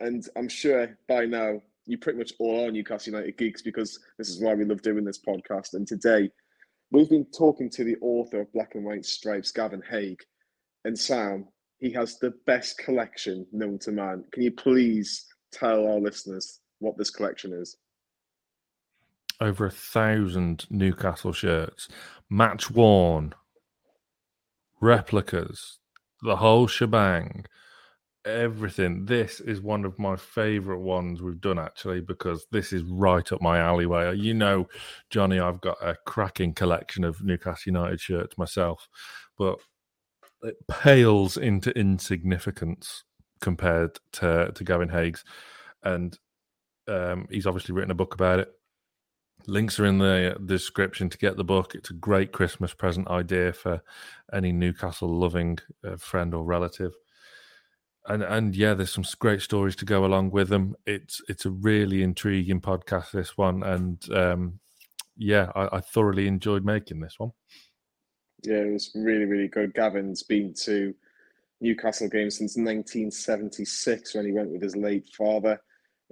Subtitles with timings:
[0.00, 4.28] And I'm sure by now you pretty much all are Newcastle United geeks because this
[4.28, 5.74] is why we love doing this podcast.
[5.74, 6.30] And today
[6.90, 10.16] we've been talking to the author of Black and White Stripes, Gavin Haigh.
[10.84, 11.46] And Sam,
[11.78, 14.24] he has the best collection known to man.
[14.32, 17.76] Can you please tell our listeners what this collection is?
[19.40, 21.88] Over a thousand Newcastle shirts,
[22.30, 23.34] match worn,
[24.80, 25.78] replicas,
[26.22, 27.46] the whole shebang,
[28.24, 29.06] everything.
[29.06, 33.40] This is one of my favorite ones we've done actually because this is right up
[33.40, 34.16] my alleyway.
[34.16, 34.68] You know,
[35.10, 38.88] Johnny, I've got a cracking collection of Newcastle United shirts myself,
[39.38, 39.58] but
[40.42, 43.04] it pales into insignificance
[43.40, 45.24] compared to to Gavin Haigh's,
[45.82, 46.18] and
[46.88, 48.52] um, he's obviously written a book about it.
[49.46, 51.74] Links are in the description to get the book.
[51.74, 53.80] It's a great Christmas present idea for
[54.32, 56.92] any Newcastle loving uh, friend or relative.
[58.06, 60.76] And and yeah, there's some great stories to go along with them.
[60.86, 63.10] It's it's a really intriguing podcast.
[63.10, 64.60] This one, and um,
[65.16, 67.32] yeah, I, I thoroughly enjoyed making this one.
[68.42, 69.74] Yeah, it was really really good.
[69.74, 70.94] Gavin's been to
[71.60, 75.60] Newcastle games since 1976 when he went with his late father,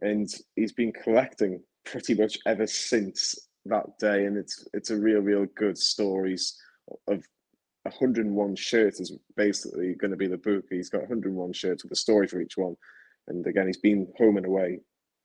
[0.00, 4.26] and he's been collecting pretty much ever since that day.
[4.26, 6.56] And it's it's a real real good stories
[7.08, 7.24] of
[7.84, 10.64] 101 shirts is basically going to be the book.
[10.70, 12.76] He's got 101 shirts with a story for each one.
[13.28, 14.80] And again, he's been home and away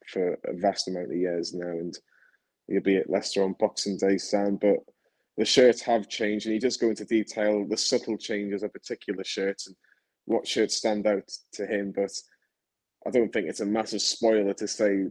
[0.06, 1.70] for a vast amount of years now.
[1.70, 1.98] And
[2.68, 4.56] he'll be at Leicester on Boxing Day, Sam.
[4.56, 4.78] But
[5.38, 6.46] the shirts have changed.
[6.46, 9.76] And he does go into detail the subtle changes of particular shirts and
[10.26, 11.92] what shirts stand out to him.
[11.94, 12.12] But
[13.06, 15.06] I don't think it's a massive spoiler to say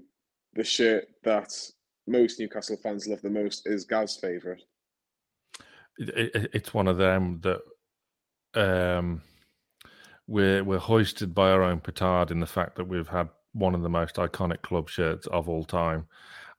[0.53, 1.53] the shirt that
[2.07, 4.63] most Newcastle fans love the most is Gav's favourite
[5.99, 7.61] it, it, it's one of them that
[8.55, 9.21] um,
[10.27, 13.81] we're we're hoisted by our own petard in the fact that we've had one of
[13.81, 16.07] the most iconic club shirts of all time,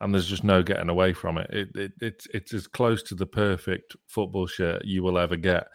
[0.00, 1.50] and there's just no getting away from it.
[1.50, 5.69] It, it it's it's as close to the perfect football shirt you will ever get.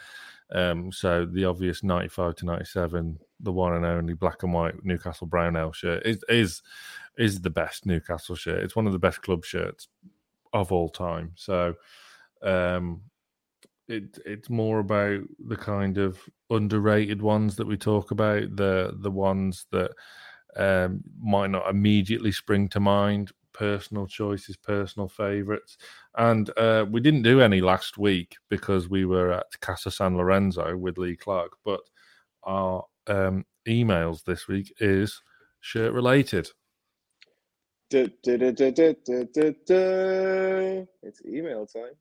[0.53, 5.27] Um, so the obvious 95 to 97, the one and only black and white Newcastle
[5.27, 6.61] Brown Brownell shirt is is
[7.17, 8.63] is the best Newcastle shirt.
[8.63, 9.87] It's one of the best club shirts
[10.53, 11.31] of all time.
[11.35, 11.75] So
[12.41, 13.01] um,
[13.87, 16.19] it it's more about the kind of
[16.49, 19.91] underrated ones that we talk about, the the ones that
[20.55, 25.77] um, might not immediately spring to mind, personal choices, personal favorites.
[26.17, 30.75] And uh, we didn't do any last week because we were at Casa San Lorenzo
[30.75, 31.81] with Lee Clark, but
[32.43, 35.21] our um, emails this week is
[35.61, 36.49] shirt related.
[41.01, 41.93] it's email time.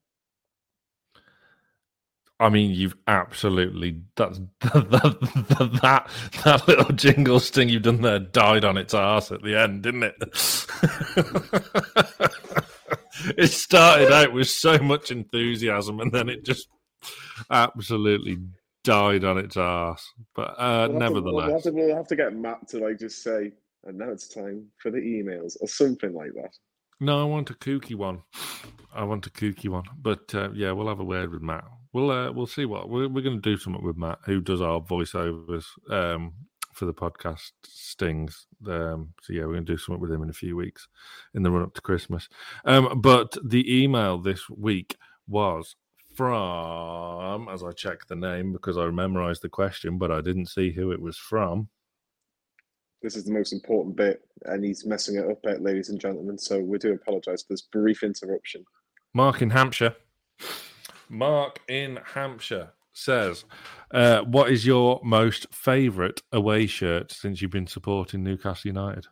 [2.40, 6.10] I mean, you've absolutely that's that, that that
[6.44, 10.02] that little jingle sting you've done there died on its ass at the end, didn't
[10.02, 10.16] it?
[13.38, 16.68] it started out with so much enthusiasm, and then it just
[17.50, 18.38] absolutely
[18.82, 20.04] died on its ass.
[20.34, 23.22] But uh, we'll nevertheless, we'll have, to, we'll have to get Matt to like just
[23.22, 23.52] say,
[23.84, 26.50] "And now it's time for the emails" or something like that.
[26.98, 28.22] No, I want a kooky one.
[28.92, 29.84] I want a kooky one.
[29.96, 33.08] But uh, yeah, we'll have a word with Matt we'll uh, we'll see what we're,
[33.08, 36.34] we're going to do something with Matt, who does our voiceovers um,
[36.74, 38.46] for the podcast stings.
[38.66, 40.86] Um, so yeah, we're going to do something with him in a few weeks
[41.32, 42.28] in the run up to Christmas.
[42.66, 44.96] Um, but the email this week
[45.26, 45.76] was
[46.14, 50.70] from, as I check the name because I memorized the question, but I didn't see
[50.70, 51.68] who it was from.
[53.02, 56.38] This is the most important bit, and he's messing it up, ladies and gentlemen.
[56.38, 58.64] So we do apologise for this brief interruption.
[59.12, 59.94] Mark in Hampshire.
[61.08, 63.44] Mark in Hampshire says,
[63.90, 69.06] uh, "What is your most favourite away shirt since you've been supporting Newcastle United?"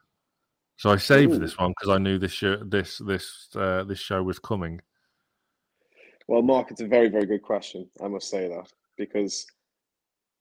[0.77, 1.39] So I saved Ooh.
[1.39, 4.81] this one because I knew this shirt, this this uh, this show was coming.
[6.29, 7.89] Well, Mark, it's a very very good question.
[8.03, 9.47] I must say that because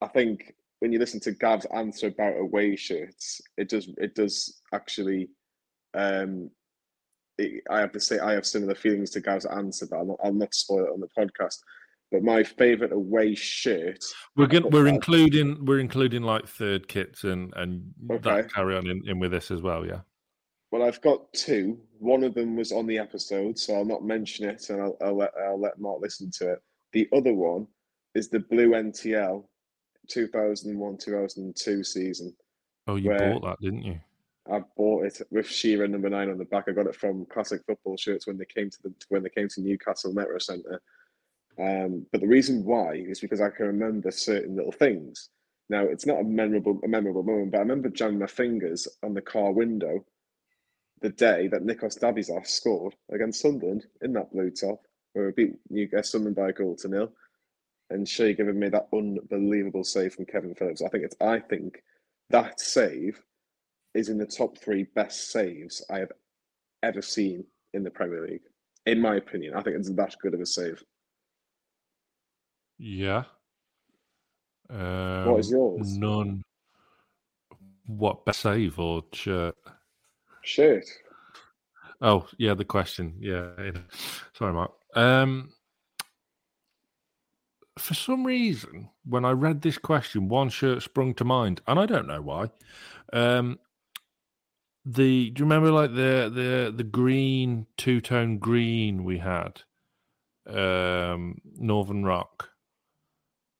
[0.02, 4.62] I think when you listen to Gav's answer about away shirts, it does it does
[4.74, 5.30] actually
[5.94, 6.50] um,
[7.70, 10.34] I have to say I have similar feelings to Gav's answer, but I'll not, I'll
[10.34, 11.58] not spoil it on the podcast.
[12.12, 14.04] But my favourite away shirt.
[14.36, 18.42] We're going, we're including we're including like third kits and and okay.
[18.42, 19.86] that carry on in, in with this as well.
[19.86, 20.02] Yeah.
[20.72, 21.78] Well, I've got two.
[22.00, 25.18] One of them was on the episode, so I'll not mention it, and I'll, I'll
[25.18, 26.60] let I'll let Mark listen to it.
[26.94, 27.68] The other one
[28.16, 29.46] is the blue NTL
[30.10, 32.36] 2001 2002 season.
[32.88, 34.00] Oh, you bought that, didn't you?
[34.50, 36.66] I bought it with Shearer number nine on the back.
[36.68, 39.48] I got it from Classic Football Shirts when they came to the when they came
[39.50, 40.82] to Newcastle Metro Centre.
[41.60, 45.30] Um, but the reason why is because I can remember certain little things.
[45.70, 49.14] Now it's not a memorable a memorable moment, but I remember jamming my fingers on
[49.14, 50.04] the car window
[51.02, 55.56] the day that Nikos Dabizas scored against Sunderland in that blue top, where we beat
[55.70, 57.12] Newcastle Sunderland by a goal to nil,
[57.90, 60.82] and Shay Given me that unbelievable save from Kevin Phillips.
[60.82, 61.84] I think it's I think
[62.30, 63.22] that save
[63.94, 66.12] is in the top three best saves I have
[66.84, 67.44] ever seen
[67.74, 68.42] in the Premier League.
[68.86, 70.84] In my opinion, I think it's that good of a save.
[72.78, 73.24] Yeah.
[74.70, 75.98] Um, what is yours?
[75.98, 76.44] None.
[77.86, 79.56] What best save or shirt?
[80.44, 80.86] Shirt.
[82.02, 83.16] Oh yeah, the question.
[83.20, 83.52] Yeah,
[84.34, 84.72] sorry, Mark.
[84.96, 85.52] Um,
[87.78, 91.86] for some reason, when I read this question, one shirt sprung to mind, and I
[91.86, 92.50] don't know why.
[93.14, 93.60] Um,
[94.86, 99.62] the do you remember like the the the green two tone green we had,
[100.48, 102.50] um, Northern Rock,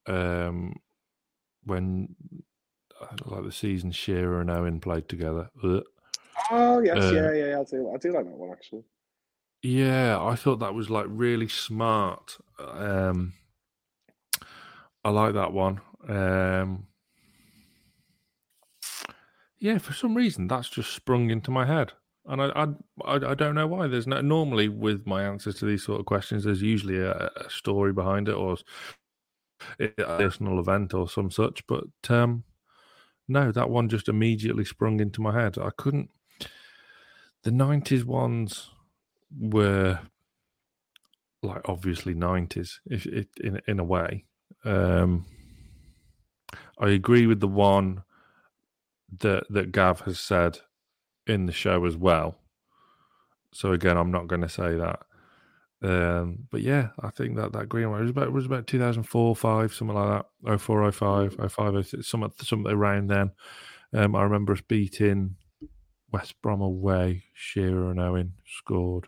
[0.08, 0.76] um,
[1.64, 2.16] when
[3.26, 5.50] like the season Shearer and Owen played together.
[6.50, 8.84] Oh yes, uh, yeah, yeah, I do, I do like that one actually.
[9.62, 12.38] Yeah, I thought that was like really smart.
[12.58, 13.34] Um,
[15.04, 15.82] I like that one.
[16.08, 16.88] Um,
[19.62, 21.94] yeah, for some reason that's just sprung into my head,
[22.26, 22.68] and I,
[23.06, 23.88] I, I, don't know why.
[23.88, 27.50] There's no normally with my answers to these sort of questions, there's usually a, a
[27.50, 28.58] story behind it or
[29.80, 31.66] a personal event or some such.
[31.68, 32.44] But um,
[33.28, 35.58] no, that one just immediately sprung into my head.
[35.58, 36.10] I couldn't
[37.44, 38.70] the nineties ones
[39.40, 40.00] were
[41.44, 44.26] like obviously nineties, if it in in a way.
[44.64, 45.26] Um,
[46.80, 48.04] I agree with the one
[49.20, 50.60] that that Gav has said
[51.28, 52.36] in the show as well.
[53.54, 55.00] So again, I'm not going to say that.
[55.84, 59.74] Um, but yeah, I think that that green one was about was about 2004, five,
[59.74, 60.60] something like that.
[60.60, 63.32] 04, 05, 05, 06, something, something around then.
[63.94, 65.36] Um, I remember us beating
[66.12, 69.08] West Brom away, Shearer and Owen scored.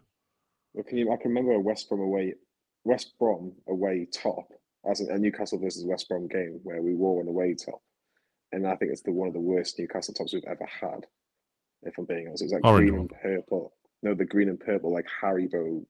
[0.74, 1.00] Well, can?
[1.12, 2.34] I can remember a West Brom away,
[2.84, 4.48] West Brom away top
[4.90, 7.82] as a Newcastle versus West Brom game where we wore an away top,
[8.54, 11.08] and I think it's the one of the worst Newcastle tops we've ever had.
[11.82, 13.10] If I'm being honest, it was like Orange green one.
[13.10, 13.74] and purple.
[14.04, 15.84] No, the green and purple like Haribo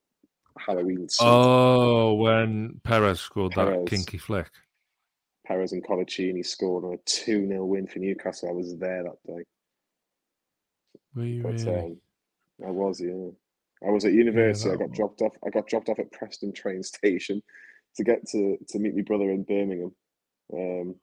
[0.57, 1.07] Halloween.
[1.09, 1.25] Suit.
[1.25, 3.83] Oh, when Perez scored Perez.
[3.83, 4.49] that kinky flick.
[5.45, 8.49] Perez and Coloccini scored on a 2 0 win for Newcastle.
[8.49, 9.43] I was there that day.
[11.15, 11.67] Were you but, really?
[11.69, 11.97] Um,
[12.65, 13.29] I was, yeah.
[13.85, 14.69] I was at university.
[14.69, 14.95] Yeah, I got one.
[14.95, 15.33] dropped off.
[15.45, 17.43] I got dropped off at Preston train station
[17.97, 19.91] to get to to meet my brother in Birmingham.
[20.53, 20.95] Um,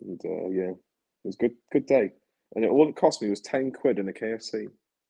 [0.00, 0.72] and uh, yeah,
[1.24, 2.12] it was good good day.
[2.54, 4.68] And it, all it cost me was ten quid in a KFC.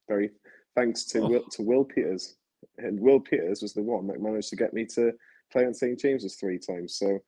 [0.08, 0.30] Very
[0.76, 1.28] thanks to oh.
[1.28, 2.36] Will, to Will Peters.
[2.78, 5.12] And Will Peters was the one that managed to get me to
[5.50, 6.96] play on St James's three times.
[6.96, 7.18] So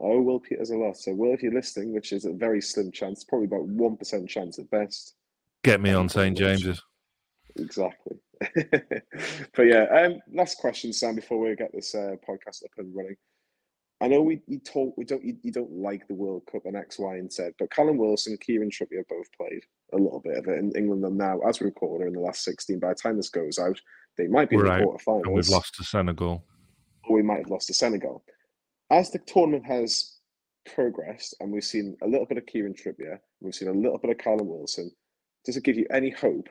[0.00, 0.96] I owe Will Peters a lot.
[0.96, 4.28] So Will, if you're listening, which is a very slim chance, probably about one percent
[4.28, 5.14] chance at best,
[5.62, 6.82] Get me on St James's.
[7.56, 8.16] Exactly.
[8.54, 13.16] but yeah, um, last question, Sam, before we get this uh, podcast up and running.
[14.00, 16.76] I know we you talk we don't you, you, don't like the World Cup and
[16.76, 20.38] X, Y, and Z, but Callum Wilson, and Kieran Trippier both played a little bit
[20.38, 21.04] of it in England.
[21.04, 22.78] And now, as we record, in the last sixteen.
[22.78, 23.80] By the time this goes out,
[24.16, 25.24] they might be We're in the quarterfinals.
[25.24, 26.44] And we've lost to Senegal.
[27.04, 28.24] Or we might have lost to Senegal.
[28.90, 30.16] As the tournament has
[30.74, 34.10] progressed, and we've seen a little bit of Kieran Trippier, we've seen a little bit
[34.10, 34.90] of Callum Wilson
[35.44, 36.48] does it give you any hope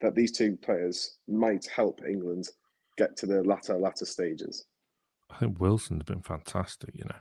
[0.00, 2.48] that these two players might help England
[2.96, 4.66] get to the latter latter stages?
[5.30, 7.20] I think Wilson's been fantastic, you know.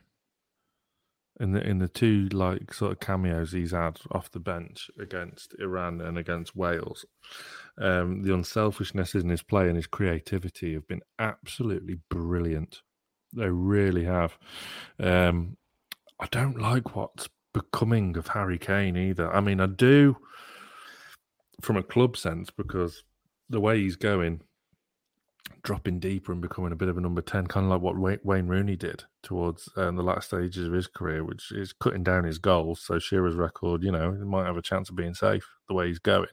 [1.40, 5.54] In the in the two like sort of cameos he's had off the bench against
[5.60, 7.06] Iran and against Wales,
[7.80, 12.82] um, the unselfishness in his play and his creativity have been absolutely brilliant.
[13.34, 14.38] They really have.
[15.00, 15.58] Um,
[16.20, 19.32] I don't like what's becoming of Harry Kane either.
[19.32, 20.18] I mean, I do
[21.62, 23.04] from a club sense because
[23.50, 24.42] the way he's going,
[25.64, 28.48] dropping deeper and becoming a bit of a number 10, kind of like what Wayne
[28.48, 32.38] Rooney did towards um, the last stages of his career, which is cutting down his
[32.38, 32.82] goals.
[32.82, 36.00] So Shearer's record, you know, might have a chance of being safe the way he's
[36.00, 36.28] going.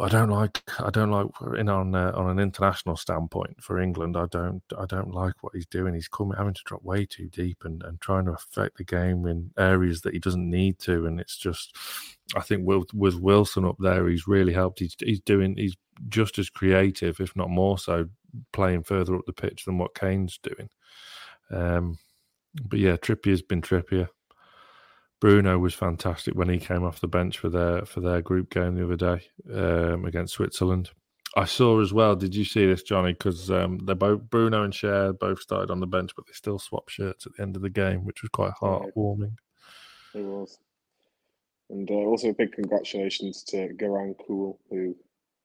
[0.00, 0.62] I don't like.
[0.78, 1.26] I don't like
[1.58, 4.16] in on uh, on an international standpoint for England.
[4.16, 4.62] I don't.
[4.78, 5.94] I don't like what he's doing.
[5.94, 9.26] He's coming, having to drop way too deep and, and trying to affect the game
[9.26, 11.06] in areas that he doesn't need to.
[11.06, 11.76] And it's just,
[12.36, 14.80] I think with, with Wilson up there, he's really helped.
[14.80, 15.56] He's he's doing.
[15.56, 15.76] He's
[16.08, 18.08] just as creative, if not more so,
[18.52, 20.68] playing further up the pitch than what Kane's doing.
[21.50, 21.98] Um,
[22.62, 24.08] but yeah, Trippier's been Trippier.
[25.20, 28.76] Bruno was fantastic when he came off the bench for their for their group game
[28.76, 30.90] the other day um, against Switzerland.
[31.36, 32.16] I saw as well.
[32.16, 33.12] Did you see this, Johnny?
[33.12, 36.58] Because um, they both Bruno and Schär both started on the bench, but they still
[36.58, 39.34] swapped shirts at the end of the game, which was quite heartwarming.
[40.14, 40.58] It was,
[41.68, 44.96] and uh, also a big congratulations to Garang Kuol, who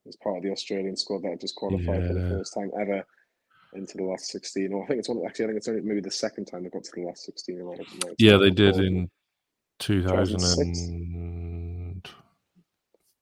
[0.05, 2.07] was part of the Australian squad that just qualified yeah.
[2.07, 3.05] for the first time ever
[3.73, 4.71] into the last sixteen.
[4.71, 5.21] Or I think it's one.
[5.25, 7.59] Actually, I think it's only maybe the second time they got to the last sixteen.
[8.19, 9.09] Yeah, they did in
[9.83, 10.41] 2000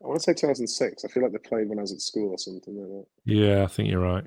[0.03, 1.05] I want to say 2006.
[1.05, 3.05] I feel like they played when I was at school or something like that.
[3.25, 4.25] Yeah, I think you're right.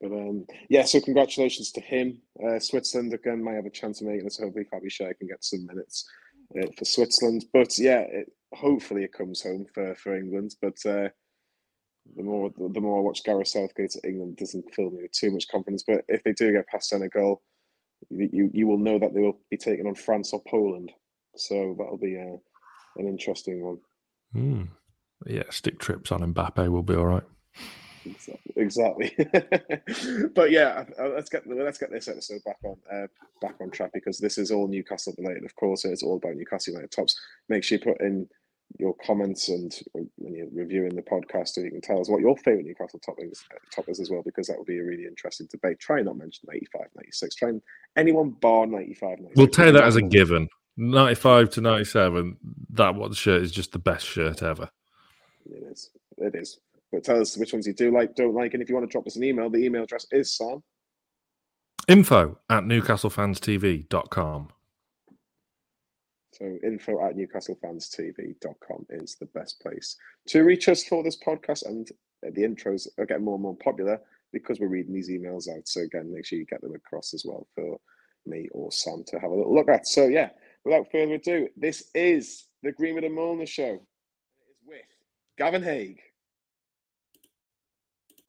[0.00, 2.20] But um, yeah, so congratulations to him.
[2.44, 4.38] Uh, Switzerland again might have a chance of making this.
[4.38, 6.08] Hopefully, Fabi Schär can get some minutes
[6.58, 7.44] uh, for Switzerland.
[7.52, 10.56] But yeah, it, hopefully it comes home for, for England.
[10.60, 11.08] But uh,
[12.16, 15.30] the more the more I watch Gareth Southgate at England, doesn't fill me with too
[15.30, 15.84] much confidence.
[15.86, 17.42] But if they do get past Senegal,
[18.10, 20.92] you you will know that they will be taking on France or Poland.
[21.36, 22.36] So that'll be uh,
[22.96, 23.78] an interesting one.
[24.34, 24.68] Mm.
[25.26, 27.22] Yeah, stick trips on Mbappe will be all right.
[28.56, 29.14] Exactly.
[30.34, 33.06] but yeah, let's get let's get this episode back on uh,
[33.40, 35.44] back on track because this is all Newcastle related.
[35.44, 37.18] Of course, it's all about Newcastle United tops.
[37.48, 38.28] Make sure you put in
[38.78, 42.36] your comments and when you're reviewing the podcast, so you can tell us what your
[42.38, 45.04] favourite Newcastle top is, uh, top is as well, because that would be a really
[45.04, 45.78] interesting debate.
[45.78, 47.34] Try and not mention 95, 96.
[47.34, 47.62] Try and
[47.96, 49.36] anyone bar 95, 96.
[49.36, 50.48] We'll take that as a given.
[50.76, 52.36] 95 to 97,
[52.70, 54.68] that what the shirt is just the best shirt ever.
[55.46, 55.90] It is.
[56.18, 56.58] It is.
[56.90, 58.92] But tell us which ones you do like, don't like, and if you want to
[58.92, 60.62] drop us an email, the email address is Sam.
[61.88, 64.48] Info at newcastlefanstv.com.
[66.32, 69.96] So info at newcastlefanstv.com is the best place
[70.28, 71.66] to reach us for this podcast.
[71.66, 71.88] And
[72.22, 74.00] the intros are getting more and more popular
[74.32, 75.68] because we're reading these emails out.
[75.68, 77.78] So again, make sure you get them across as well for
[78.26, 79.86] me or Sam to have a little look at.
[79.86, 80.30] So yeah,
[80.64, 83.72] without further ado, this is the Greenwood and Mulliner show.
[83.72, 83.78] It
[84.50, 84.80] is with
[85.38, 85.96] Gavin Haigh.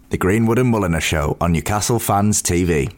[0.10, 2.94] The Greenwood and Mulliner show on Newcastle Fans TV.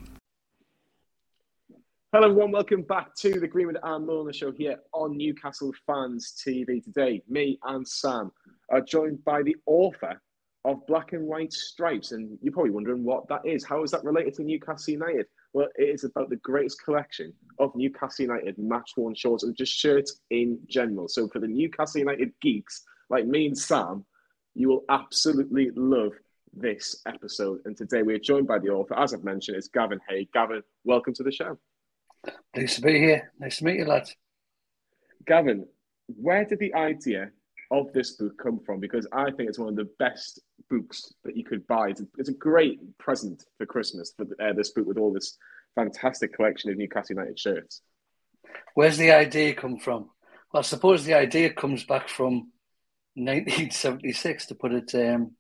[2.14, 2.52] Hello, everyone.
[2.52, 6.84] Welcome back to the Greenwood and Mulliner show here on Newcastle Fans TV.
[6.84, 8.32] Today, me and Sam
[8.70, 10.22] are joined by the author
[10.64, 12.14] of Black and White Stripes.
[12.14, 13.66] And you're probably wondering what that is.
[13.66, 15.26] How is that related to Newcastle United?
[15.56, 19.72] Well, it is about the greatest collection of Newcastle United match worn shorts and just
[19.72, 21.08] shirts in general.
[21.08, 24.04] So for the Newcastle United geeks like me and Sam,
[24.54, 26.12] you will absolutely love
[26.54, 27.62] this episode.
[27.64, 30.28] And today we are joined by the author, as I've mentioned, it's Gavin Haigh.
[30.34, 31.58] Gavin, welcome to the show.
[32.54, 33.32] Nice to be here.
[33.40, 34.14] Nice to meet you, lads.
[35.26, 35.66] Gavin,
[36.08, 37.32] where did the idea
[37.72, 38.82] of this book come from?
[38.82, 41.90] Because I think it's one of the best books that you could buy.
[41.90, 45.38] It's a, it's a great present for Christmas for uh, this book with all this
[45.76, 47.82] fantastic collection of Newcastle United shirts.
[48.74, 50.10] Where's the idea come from?
[50.52, 52.52] Well, I suppose the idea comes back from
[53.16, 55.32] 1976, to put it um,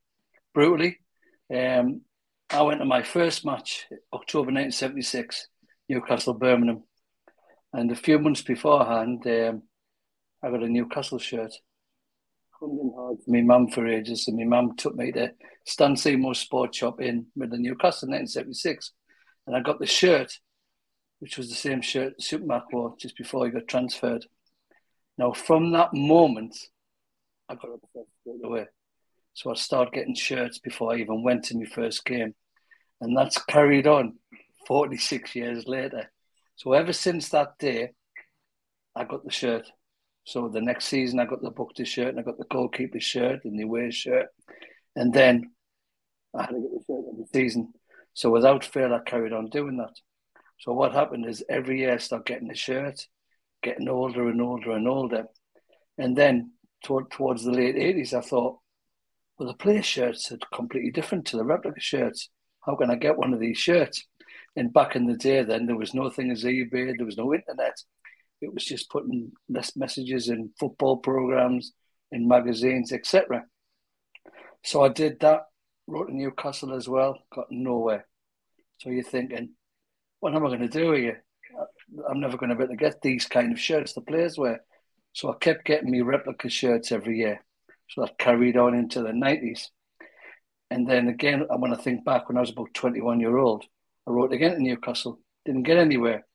[0.54, 1.00] brutally.
[1.54, 2.02] Um,
[2.50, 5.48] I went to my first match, October 1976,
[5.90, 6.84] Newcastle Birmingham.
[7.74, 9.64] And a few months beforehand, um,
[10.42, 11.54] I got a Newcastle shirt
[12.60, 15.32] hunting hard for my mum for ages, and my mum took me to
[15.66, 18.92] Stan Seymour Sports Shop in Middle Newcastle in 1976.
[19.48, 20.40] And I got the shirt,
[21.20, 24.26] which was the same shirt Supermac wore just before he got transferred.
[25.18, 26.58] Now, from that moment,
[27.48, 28.66] I got obsessed straight away.
[29.34, 32.34] So I started getting shirts before I even went to my first game.
[33.02, 34.18] And that's carried on
[34.68, 36.12] 46 years later.
[36.56, 37.92] So ever since that day,
[38.96, 39.70] I got the shirt.
[40.26, 43.46] So the next season, I got the Bukta shirt and I got the goalkeeper shirt
[43.46, 44.28] and the away shirt.
[44.96, 45.52] And then
[46.36, 47.74] I had to get the shirt every season.
[48.14, 49.94] So without fail, I carried on doing that.
[50.60, 53.08] So what happened is every year I started getting the shirt,
[53.62, 55.26] getting older and older and older.
[55.98, 56.54] And then
[56.84, 58.60] toward, towards the late 80s, I thought,
[59.38, 62.30] well, the player shirts are completely different to the replica shirts.
[62.66, 64.04] How can I get one of these shirts?
[64.56, 67.34] And back in the day, then there was no thing as eBay, there was no
[67.34, 67.76] internet.
[68.42, 69.32] It was just putting
[69.76, 71.74] messages in football programs,
[72.12, 73.46] in magazines, etc.
[74.64, 75.44] So I did that.
[75.88, 77.20] Wrote in Newcastle as well.
[77.34, 78.08] Got nowhere.
[78.78, 79.52] So you're thinking,
[80.20, 81.24] what am I going to do here?
[82.10, 84.62] I'm never going to be able to get these kind of shirts the players wear.
[85.14, 87.44] So I kept getting me replica shirts every year.
[87.90, 89.68] So that carried on into the 90s.
[90.72, 93.64] And then again, I when I think back when I was about 21 year old,
[94.08, 96.26] I wrote again to Newcastle, didn't get anywhere.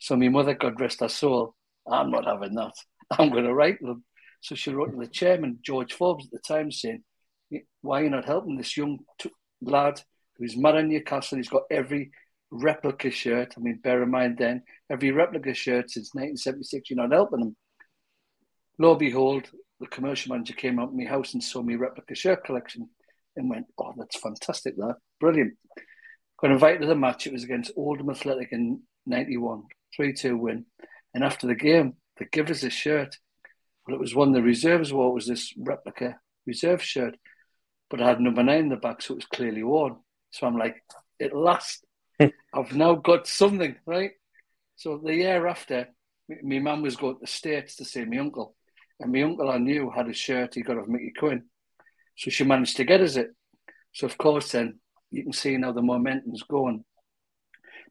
[0.00, 1.54] So my mother, God rest her soul,
[1.86, 2.72] I'm not having that.
[3.10, 4.04] I'm going to write them.
[4.40, 7.04] So she wrote to the chairman, George Forbes, at the time, saying,
[7.82, 9.30] Why are you not helping this young t-
[9.60, 10.00] lad
[10.36, 11.36] who's mad in Newcastle?
[11.36, 12.12] He's got every
[12.50, 13.54] replica shirt.
[13.56, 17.56] I mean, bear in mind then, every replica shirt since 1976, you're not helping him.
[18.78, 22.14] Lo and behold, the commercial manager came up to my house and saw me replica
[22.14, 22.88] shirt collection
[23.36, 24.96] and went, Oh, that's fantastic, that.
[25.20, 25.58] Brilliant.
[26.40, 27.26] Got invited to the match.
[27.26, 29.64] It was against Oldham Athletic in 91,
[29.96, 30.66] 3 2 win.
[31.14, 33.16] And after the game, they give us a shirt.
[33.86, 35.10] Well, it was one the reserves wore.
[35.10, 37.16] It was this replica reserve shirt,
[37.88, 39.96] but I had number nine in the back, so it was clearly worn.
[40.30, 40.82] So I'm like,
[41.20, 41.84] at last,
[42.20, 44.12] I've now got something, right?
[44.76, 45.88] So the year after,
[46.42, 48.54] my mum was going to the States to see my uncle.
[49.00, 51.44] And my uncle I knew had a shirt he got off Mickey Quinn.
[52.16, 53.30] So she managed to get us it.
[53.92, 54.78] So of course then
[55.10, 56.84] you can see now the momentum's going.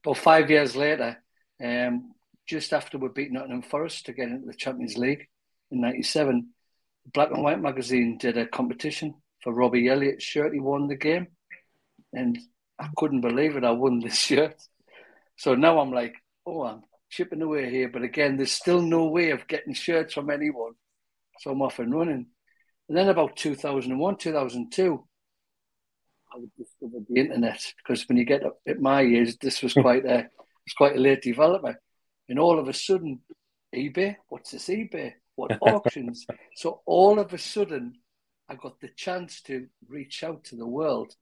[0.03, 1.21] But five years later,
[1.63, 2.13] um,
[2.47, 5.27] just after we beat Nottingham Forest to get into the Champions League
[5.71, 6.49] in '97,
[7.13, 10.53] Black and White magazine did a competition for Robbie Elliott's shirt.
[10.53, 11.27] He won the game,
[12.13, 12.37] and
[12.79, 13.63] I couldn't believe it.
[13.63, 14.55] I won this shirt.
[15.37, 17.89] So now I'm like, oh, I'm chipping away here.
[17.89, 20.73] But again, there's still no way of getting shirts from anyone.
[21.39, 22.27] So I'm off and running.
[22.87, 25.05] And then about 2001, 2002,
[26.31, 30.05] I discovered the internet because when you get up at my age, this was quite
[30.05, 30.29] a,
[30.69, 31.77] it's quite a late development.
[32.29, 33.21] And all of a sudden,
[33.75, 35.13] eBay, what's this eBay?
[35.33, 36.27] What auctions?
[36.55, 37.93] so all of a sudden,
[38.47, 41.15] I got the chance to reach out to the world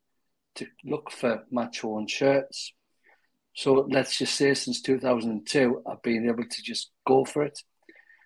[0.56, 2.74] to look for match worn shirts.
[3.54, 7.58] So let's just say since 2002, I've been able to just go for it.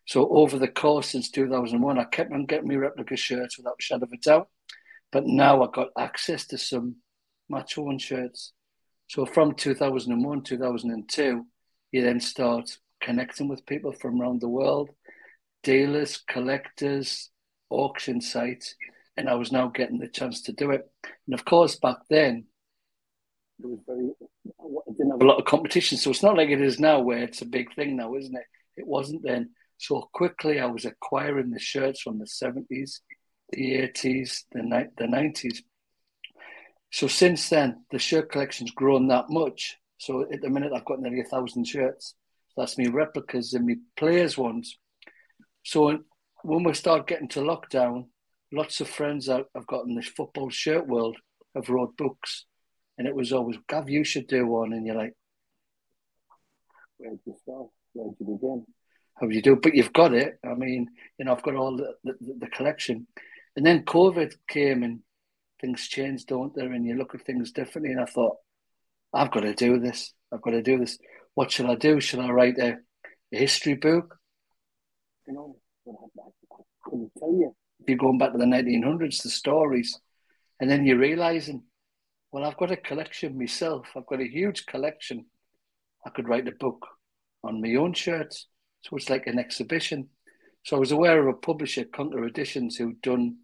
[0.07, 3.83] So over the course since 2001, I kept on getting me replica shirts without a
[3.83, 4.47] shadow of a doubt.
[5.11, 6.95] But now I've got access to some
[7.47, 8.53] match worn shirts.
[9.11, 11.45] So from 2001, 2002,
[11.91, 14.89] you then start connecting with people from around the world,
[15.63, 17.29] dealers, collectors,
[17.69, 18.73] auction sites,
[19.17, 20.89] and I was now getting the chance to do it.
[21.27, 22.45] And of course, back then,
[23.59, 26.61] there was very I didn't have a lot of competition, so it's not like it
[26.61, 28.45] is now, where it's a big thing now, isn't it?
[28.77, 29.49] It wasn't then.
[29.77, 33.01] So quickly, I was acquiring the shirts from the seventies,
[33.49, 35.63] the eighties, the ni- the nineties.
[36.91, 40.99] So since then, the shirt collection's grown that much so at the minute, I've got
[40.99, 42.15] nearly a thousand shirts.
[42.57, 44.79] That's me replicas and me players ones.
[45.63, 45.99] So
[46.41, 48.07] when we start getting to lockdown,
[48.51, 51.17] lots of friends I've got in the football shirt world
[51.53, 52.45] have wrote books,
[52.97, 55.13] and it was always, Gav, you should do one, and you're like,
[56.97, 57.67] where do you start?
[57.93, 58.65] Where do you begin?
[59.19, 59.55] How do you do?
[59.55, 60.39] But you've got it.
[60.43, 60.87] I mean,
[61.19, 63.05] you know, I've got all the, the, the collection,
[63.55, 65.01] and then COVID came and
[65.61, 66.63] things change, don't they?
[66.63, 67.91] And you look at things differently.
[67.91, 68.37] And I thought,
[69.13, 70.13] I've got to do this.
[70.33, 70.97] I've got to do this.
[71.35, 71.99] What should I do?
[71.99, 72.77] Should I write a,
[73.33, 74.17] a history book?
[75.27, 77.55] You know, I couldn't tell you.
[77.87, 79.99] You're going back to the 1900s, the stories,
[80.59, 81.63] and then you're realizing,
[82.31, 83.87] well, I've got a collection myself.
[83.95, 85.25] I've got a huge collection.
[86.05, 86.85] I could write a book
[87.43, 88.47] on my own shirts.
[88.83, 90.09] So it's like an exhibition.
[90.63, 93.37] So I was aware of a publisher, Conker Editions, who'd done,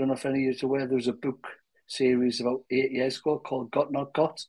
[0.00, 1.46] don't know if any of you are aware, there was a book
[1.86, 4.40] series about eight years ago called Got Not Got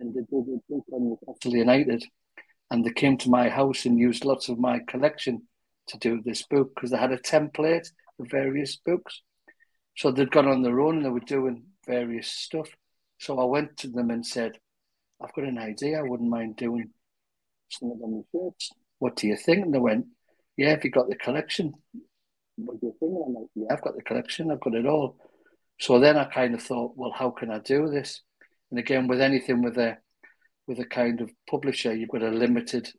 [0.00, 2.04] and they did a book on Newcastle United.
[2.70, 5.42] And they came to my house and used lots of my collection
[5.88, 9.22] to do this book because they had a template of various books.
[9.96, 12.68] So they'd gone on their own and they were doing various stuff.
[13.18, 14.58] So I went to them and said,
[15.22, 16.00] I've got an idea.
[16.00, 16.90] I wouldn't mind doing
[17.68, 18.50] something on the.
[18.98, 19.66] What do you think?
[19.66, 20.06] And they went,
[20.56, 21.74] Yeah, have you got the collection?
[22.56, 23.12] What do you think?
[23.12, 24.50] And I'm like, Yeah, I've got the collection.
[24.50, 25.16] I've got it all.
[25.80, 28.22] So then I kind of thought, Well, how can I do this?
[28.70, 29.98] And again, with anything with a
[30.66, 32.90] with a kind of publisher, you've got a limited.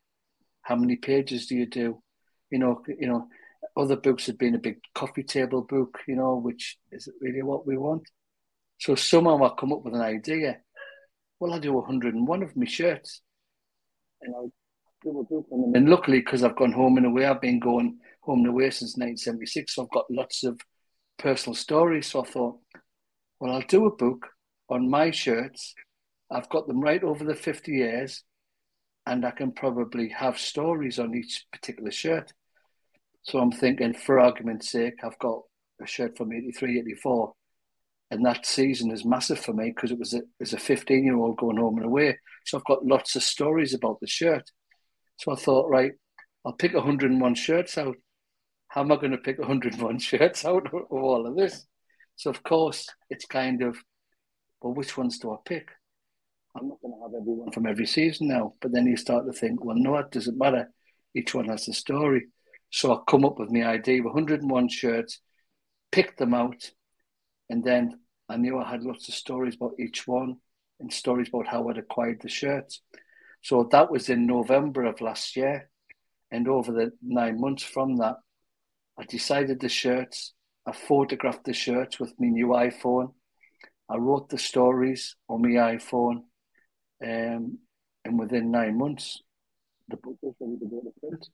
[0.61, 2.01] How many pages do you do?
[2.51, 3.27] You know, you know,
[3.75, 5.99] other books have been a big coffee table book.
[6.07, 8.03] You know, which isn't really what we want.
[8.77, 10.57] So somehow I come up with an idea.
[11.39, 13.21] Well, I do 101 of my shirts,
[14.21, 14.51] and I'll
[15.03, 15.75] do a book on them.
[15.75, 18.69] And luckily, because I've gone home in a way, I've been going home and away
[18.69, 19.75] since 1976.
[19.75, 20.59] So I've got lots of
[21.17, 22.07] personal stories.
[22.07, 22.59] So I thought,
[23.39, 24.27] well, I'll do a book
[24.69, 25.73] on my shirts.
[26.31, 28.23] I've got them right over the 50 years,
[29.05, 32.33] and I can probably have stories on each particular shirt.
[33.23, 35.41] So I'm thinking, for argument's sake, I've got
[35.81, 37.33] a shirt from 83, 84.
[38.11, 41.17] And that season is massive for me because it was a, as a 15 year
[41.17, 42.17] old going home and away.
[42.45, 44.43] So I've got lots of stories about the shirt.
[45.17, 45.93] So I thought, right,
[46.45, 47.95] I'll pick 101 shirts out.
[48.75, 51.65] How am I going to pick 101 shirts out of all of this?
[52.17, 53.77] So, of course, it's kind of,
[54.61, 55.69] well, which ones do I pick?
[56.53, 58.55] I'm not going to have everyone from every season now.
[58.59, 60.69] But then you start to think, well, no, it doesn't matter.
[61.15, 62.25] Each one has a story.
[62.69, 65.21] So I come up with my idea of 101 shirts,
[65.93, 66.69] picked them out,
[67.49, 70.35] and then I knew I had lots of stories about each one
[70.81, 72.81] and stories about how I'd acquired the shirts.
[73.41, 75.69] So that was in November of last year.
[76.29, 78.15] And over the nine months from that,
[78.97, 80.34] I decided the shirts,
[80.65, 83.13] I photographed the shirts with my new iPhone.
[83.89, 86.23] I wrote the stories on my iPhone.
[87.03, 87.60] Um,
[88.03, 89.21] and within nine months,
[89.89, 91.27] the book was ready to go to print.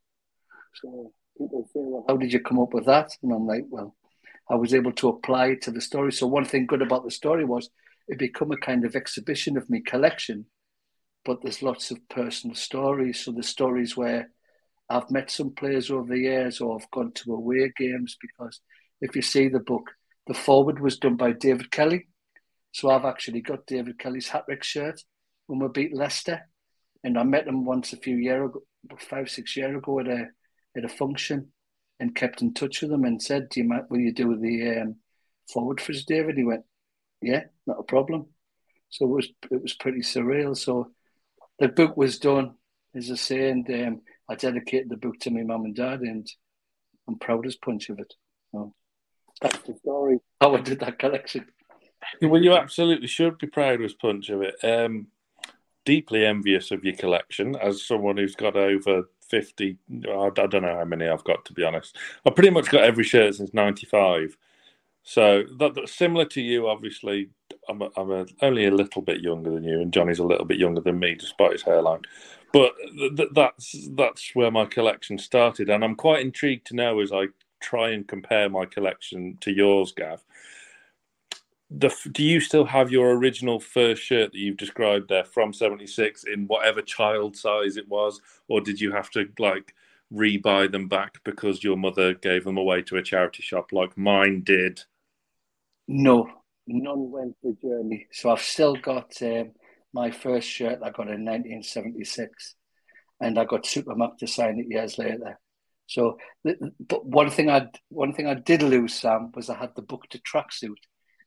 [0.74, 3.12] So people say, well, how did you come up with that?
[3.21, 3.95] And I'm like, well,
[4.50, 6.12] I was able to apply to the story.
[6.12, 7.69] So one thing good about the story was
[8.08, 10.45] it become a kind of exhibition of my collection,
[11.24, 13.24] but there's lots of personal stories.
[13.24, 14.30] So the stories where
[14.91, 18.60] I've met some players over the years or I've gone to away games because
[18.99, 19.89] if you see the book,
[20.27, 22.08] the forward was done by David Kelly.
[22.73, 25.01] So I've actually got David Kelly's hat trick shirt
[25.47, 26.47] when we beat Leicester.
[27.04, 28.62] And I met him once a few years ago,
[28.99, 30.27] five, six years ago at a
[30.77, 31.51] at a function
[31.99, 34.82] and kept in touch with him and said, Do you mind, will you do the
[34.82, 34.95] um,
[35.51, 36.38] forward for us, David?
[36.38, 36.63] He went,
[37.21, 38.27] Yeah, not a problem.
[38.89, 40.56] So it was it was pretty surreal.
[40.56, 40.91] So
[41.60, 42.56] the book was done,
[42.95, 44.01] as I say, and um,
[44.32, 46.26] I dedicated the book to my mum and dad, and
[47.08, 48.13] I'm proud as punch of it.
[48.54, 48.74] So
[49.41, 51.48] that's the story how I did that collection.
[52.22, 54.56] Well, you absolutely should be proud as punch of it.
[54.63, 55.08] Um,
[55.86, 60.86] deeply envious of your collection as someone who's got over 50 I don't know how
[60.86, 64.38] many I've got to be honest I've pretty much got every shirt since 95
[65.04, 67.30] so that, that's similar to you obviously
[67.67, 70.46] I'm, a, I'm a, only a little bit younger than you and Johnny's a little
[70.46, 72.02] bit younger than me despite his hairline
[72.53, 76.99] but th- th- that's that's where my collection started and I'm quite intrigued to know
[76.99, 77.27] as I
[77.61, 80.23] try and compare my collection to yours Gav.
[81.69, 86.25] The do you still have your original first shirt that you've described there from 76
[86.25, 89.73] in whatever child size it was or did you have to like
[90.13, 94.41] rebuy them back because your mother gave them away to a charity shop like mine
[94.41, 94.83] did?
[95.87, 96.29] No.
[96.67, 98.07] None went the journey.
[98.11, 99.51] So i've still got um,
[99.93, 102.56] my first shirt i got in 1976
[103.19, 105.39] and i got supermac to sign it years later
[105.88, 106.17] so
[106.80, 110.19] but one thing i one thing i did lose sam was i had the Bukta
[110.21, 110.77] tracksuit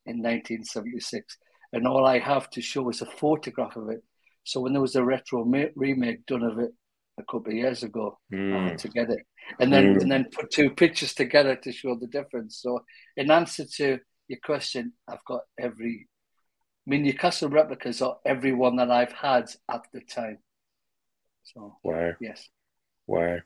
[0.06, 1.38] in 1976,
[1.72, 4.02] and all I have to show is a photograph of it.
[4.44, 6.72] So when there was a retro ma- remake done of it
[7.18, 8.54] a couple of years ago, mm.
[8.54, 9.20] I had to get it,
[9.60, 10.02] and then mm.
[10.02, 12.60] and then put two pictures together to show the difference.
[12.60, 12.84] So
[13.16, 13.98] in answer to
[14.28, 16.08] your question, I've got every.
[16.86, 20.38] I mean, Newcastle replicas are every one that I've had at the time.
[21.44, 22.48] So wow, yes,
[23.06, 23.38] wow,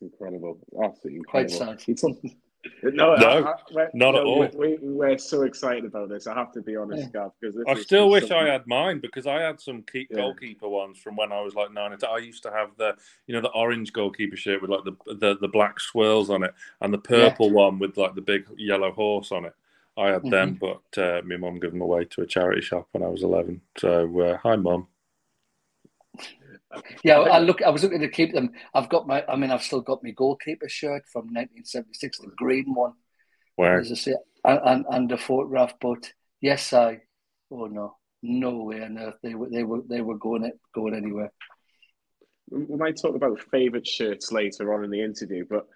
[0.00, 1.76] incredible, absolutely incredible.
[1.76, 2.34] quite sad.
[2.82, 4.48] No, no I, I, not no, at all.
[4.56, 6.26] We, we, are so excited about this.
[6.26, 7.20] I have to be honest, yeah.
[7.20, 8.48] Gav, because I still wish something...
[8.48, 10.18] I had mine because I had some keep yeah.
[10.18, 11.96] goalkeeper ones from when I was like nine.
[12.08, 15.36] I used to have the, you know, the orange goalkeeper shirt with like the the,
[15.40, 17.52] the black swirls on it, and the purple yeah.
[17.52, 19.54] one with like the big yellow horse on it.
[19.96, 20.30] I had mm-hmm.
[20.30, 23.22] them, but uh, my mum gave them away to a charity shop when I was
[23.22, 23.60] eleven.
[23.78, 24.88] So uh, hi, mum.
[27.04, 27.62] Yeah, I look.
[27.62, 28.50] I was looking to keep them.
[28.74, 29.24] I've got my.
[29.28, 32.94] I mean, I've still got my goalkeeper shirt from 1976, the green one.
[33.56, 33.78] Where?
[33.78, 35.74] As I say, and, and, and the photograph.
[35.80, 37.02] But yes, I.
[37.50, 40.94] Oh no, no way on earth they were they were they were going it going
[40.94, 41.30] anywhere.
[42.50, 45.66] We might talk about favourite shirts later on in the interview, but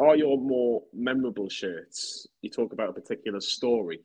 [0.00, 2.26] are your more memorable shirts?
[2.42, 4.00] You talk about a particular story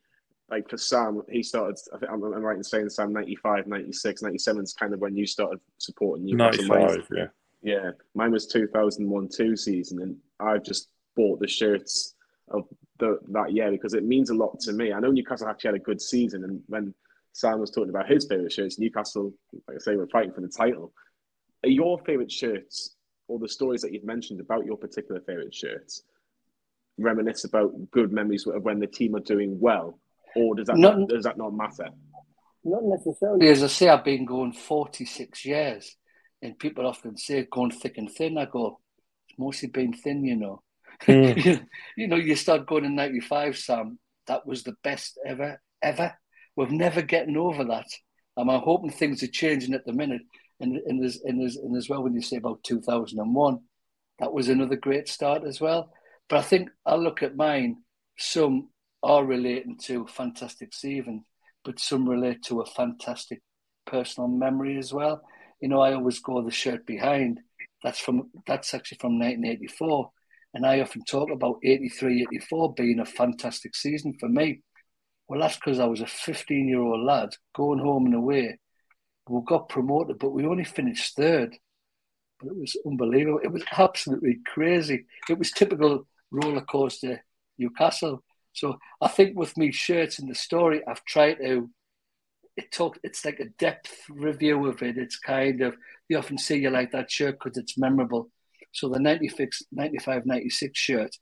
[0.50, 4.22] like for Sam, he started, I think I'm, I'm right in saying Sam, 95, 96,
[4.22, 6.68] 97 is kind of when you started supporting Newcastle.
[6.68, 7.26] 95, yeah.
[7.64, 7.92] Yeah.
[8.14, 12.14] Mine was 2001 2 season, and I've just bought the shirts
[12.50, 12.68] of
[13.00, 14.94] the, that year because it means a lot to me.
[14.94, 16.94] I know Newcastle actually had a good season, and when
[17.34, 19.34] Sam was talking about his favourite shirts, Newcastle,
[19.68, 20.94] like I say, were fighting for the title.
[21.64, 22.95] Are your favourite shirts
[23.28, 26.04] or the stories that you've mentioned about your particular favourite shirts
[26.98, 30.00] reminisce about good memories of when the team are doing well
[30.36, 31.90] or does that not, not, does that not matter?
[32.64, 33.48] Not necessarily.
[33.48, 35.96] As I say, I've been going forty six years,
[36.42, 38.38] and people often say going thick and thin.
[38.38, 38.80] I go,
[39.30, 40.62] it's mostly been thin, you know.
[41.04, 41.66] Mm.
[41.98, 43.98] you know, you start going in ninety five, Sam.
[44.28, 46.14] That was the best ever, ever.
[46.56, 47.88] We've never getting over that.
[48.38, 50.24] I'm hoping things are changing at the minute.
[50.60, 53.60] And, and, there's, and, there's, and as well, when you say about 2001,
[54.20, 55.92] that was another great start as well.
[56.30, 57.78] But I think I look at mine,
[58.18, 58.70] some
[59.04, 61.26] are relating to fantastic Stephen,
[61.64, 63.42] but some relate to a fantastic
[63.86, 65.22] personal memory as well.
[65.62, 67.40] You know, I always go the shirt behind.
[67.84, 70.12] That's from that's actually from 1984,
[70.54, 74.62] And I often talk about 83, 84 being a fantastic season for me.
[75.28, 78.58] Well, that's because I was a 15 year old lad going home and away.
[79.28, 81.58] We got promoted, but we only finished third.
[82.40, 83.40] But it was unbelievable.
[83.44, 85.06] It was absolutely crazy.
[85.30, 87.24] It was typical roller coaster
[87.58, 88.24] Newcastle.
[88.54, 91.70] So I think with me shirts in the story, I've tried to
[92.58, 94.98] it talk it's like a depth review of it.
[94.98, 95.76] It's kind of
[96.08, 98.30] you often see you like that shirt because it's memorable.
[98.72, 101.16] So the 96, 95, 96 shirt,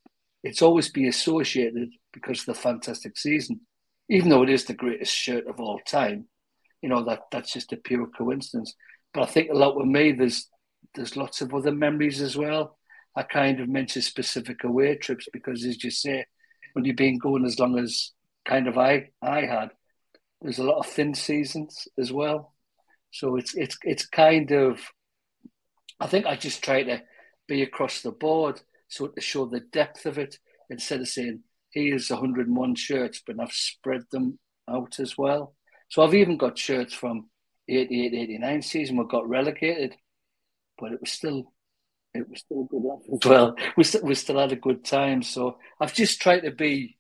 [0.44, 3.62] it's always be associated because of the fantastic season,
[4.10, 6.28] even though it is the greatest shirt of all time.
[6.84, 8.76] You know that that's just a pure coincidence.
[9.14, 10.50] But I think a lot with me, there's
[10.96, 12.78] there's lots of other memories as well.
[13.16, 16.26] I kind of mentioned specific away trips because, as you say,
[16.74, 18.12] when you've been going as long as
[18.46, 19.72] kind of I I had,
[20.42, 22.54] there's a lot of thin seasons as well.
[23.12, 24.82] So it's it's it's kind of
[26.00, 27.02] I think I just try to
[27.48, 30.38] be across the board so to show the depth of it
[30.70, 34.38] instead of saying here's 101 shirts, but I've spread them
[34.70, 35.56] out as well.
[35.94, 37.30] So I've even got shirts from
[37.70, 39.96] 88, 89 season we got relegated,
[40.80, 41.54] but it was still
[42.16, 42.82] it was still good
[43.14, 43.56] as well.
[43.78, 45.22] We still, we still had a good time.
[45.22, 46.98] So I've just tried to be,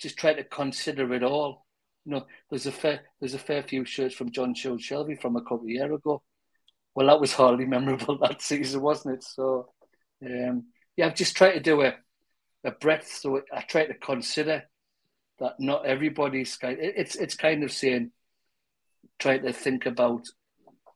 [0.00, 1.64] just try to consider it all.
[2.04, 5.36] You know, there's a fair there's a fair few shirts from John Shield Shelvey from
[5.36, 6.24] a couple of years ago.
[6.96, 9.22] Well, that was hardly memorable that season, wasn't it?
[9.22, 9.68] So,
[10.26, 10.64] um,
[10.96, 11.94] yeah, I've just tried to do a
[12.64, 13.12] a breadth.
[13.20, 14.64] So I try to consider
[15.42, 16.78] that not everybody's kind.
[16.80, 18.12] It's it's kind of saying,
[19.18, 20.24] try to think about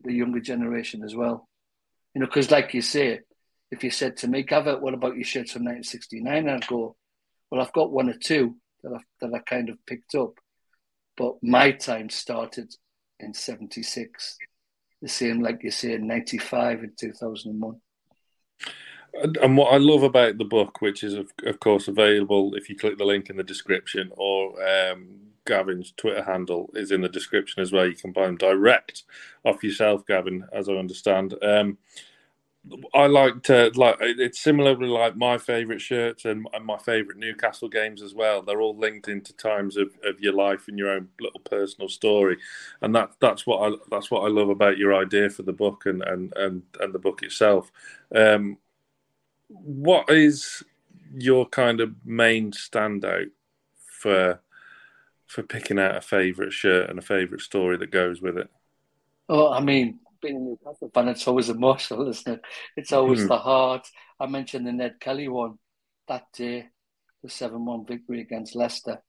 [0.05, 1.49] the younger generation as well.
[2.15, 3.21] You know, because like you say,
[3.73, 6.49] if you said to me, Gavin, what about your shirts from 1969?
[6.49, 6.95] I'd go,
[7.51, 8.55] well, I've got one or two
[8.85, 10.35] that I that I kind of picked up,
[11.17, 12.73] but my time started
[13.19, 14.39] in '76,
[15.03, 17.81] the same like you say in '95 and 2001.
[19.43, 22.77] And what I love about the book, which is of, of course available if you
[22.77, 25.09] click the link in the description, or um,
[25.47, 27.87] Gavin's Twitter handle is in the description as well.
[27.87, 29.05] You can buy them direct
[29.45, 31.35] off yourself, Gavin, as I understand.
[31.43, 31.79] Um,
[32.95, 37.69] I like to like it's similarly like my favourite shirts and, and my favourite Newcastle
[37.69, 38.43] games as well.
[38.43, 42.39] They're all linked into times of, of your life and your own little personal story,
[42.83, 45.87] and that that's what I that's what I love about your idea for the book
[45.87, 47.71] and and and, and the book itself.
[48.15, 48.59] Um,
[49.49, 50.63] what is
[51.15, 53.31] your kind of main standout
[53.77, 54.41] for
[55.27, 58.49] for picking out a favourite shirt and a favourite story that goes with it?
[59.29, 62.41] Oh, I mean, being a Newcastle fan, it's always emotional, isn't it?
[62.77, 63.29] It's always mm.
[63.29, 63.89] the heart.
[64.21, 65.59] I mentioned the Ned Kelly one
[66.09, 66.69] that day,
[67.23, 69.03] the 7 1 victory against Leicester.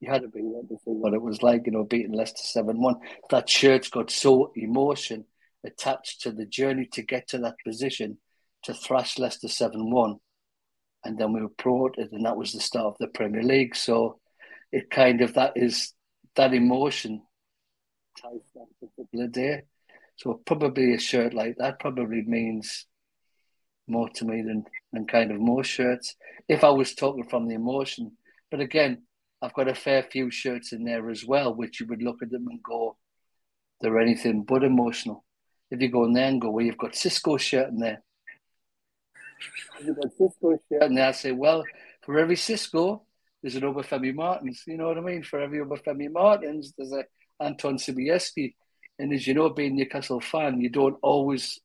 [0.00, 2.42] You had to be there to see what it was like, you know, beating Leicester
[2.42, 2.96] 7 1.
[3.30, 5.24] That shirt's got so emotion
[5.64, 8.18] attached to the journey to get to that position
[8.64, 10.16] to thrash Leicester 7 1.
[11.04, 13.74] And then we were promoted, and that was the start of the Premier League.
[13.74, 14.20] So
[14.70, 15.92] it kind of, that is,
[16.36, 17.22] that emotion
[18.20, 19.62] ties that particular day.
[20.16, 22.86] So probably a shirt like that probably means
[23.88, 26.14] more to me than, than kind of more shirts.
[26.48, 28.12] If I was talking from the emotion.
[28.50, 29.02] But again,
[29.40, 32.30] I've got a fair few shirts in there as well, which you would look at
[32.30, 32.96] them and go,
[33.80, 35.24] they're anything but emotional.
[35.70, 38.02] If you go in there and go, well, you've got Xisco shirt in there.
[39.84, 39.96] You've
[40.68, 41.08] shirt in there.
[41.08, 41.64] I say, well,
[42.02, 43.02] for every Xisco,
[43.42, 44.62] there's an Obafemi Martins.
[44.66, 45.22] You know what I mean?
[45.22, 47.04] For every Obafemi Martins, there's a
[47.42, 48.54] Anton Sobieski.
[48.98, 51.60] And as you know, being Newcastle fan, you don't always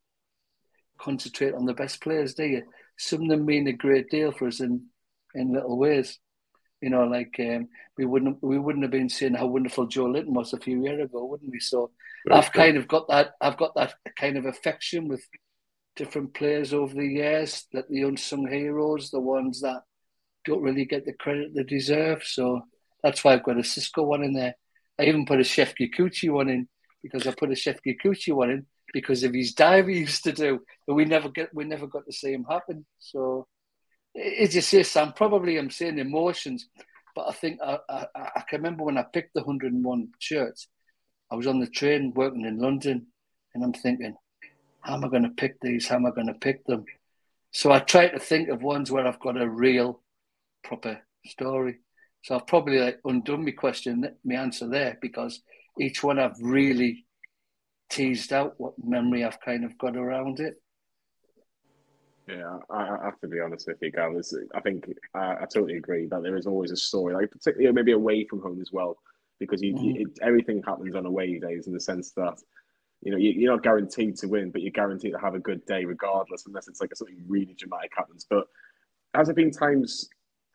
[0.98, 2.64] concentrate on the best players, do you?
[2.98, 4.88] Some of them mean a great deal for us in
[5.36, 6.18] in little ways.
[6.82, 10.54] You know, like um, we wouldn't we wouldn't have been saying how wonderful Joelinton was
[10.54, 11.60] a few years ago, wouldn't we?
[11.60, 11.92] So
[12.28, 15.24] Very I've kind of got that I've got that kind of affection with
[15.98, 19.82] different players over the years, that the unsung heroes, the ones that
[20.46, 22.24] don't really get the credit they deserve.
[22.24, 22.62] So
[23.04, 24.56] that's why I've got a Xisco one in there.
[25.00, 26.68] I even put a Shefki Kuqi one in
[27.04, 30.32] because I put a Shefki Kuqi one in because of his dive he used to
[30.32, 32.86] do, but we never get we never got to see him happen.
[33.00, 33.48] So
[34.16, 36.68] as you say, Sam, probably I'm saying emotions,
[37.16, 40.68] but I think I, I, I can remember when I picked the 101 shirts,
[41.32, 43.08] I was on the train working in London,
[43.54, 44.16] and I'm thinking,
[44.88, 45.88] how am I going to pick these?
[45.88, 46.86] How am I going to pick them?
[47.52, 50.02] So I try to think of ones where I've got a real,
[50.64, 51.80] proper story.
[52.24, 55.42] So I've probably like undone my question, my answer there, because
[55.80, 57.06] each one I've really
[57.90, 60.56] teased out what memory I've kind of got around it.
[62.28, 64.20] Yeah, I, I have to be honest with you, Gal.
[64.56, 67.94] I think I, I, totally agree that there is always a story, like particularly maybe
[67.94, 68.98] away from home as well,
[69.40, 70.02] because you, mm-hmm.
[70.02, 72.38] it, everything happens on away days in the sense that
[73.08, 75.66] you know you, are not guaranteed to win, but you're guaranteed to have a good
[75.66, 78.28] day regardless, unless it's like something really dramatic happens.
[78.30, 78.48] But
[79.14, 80.10] has there been times?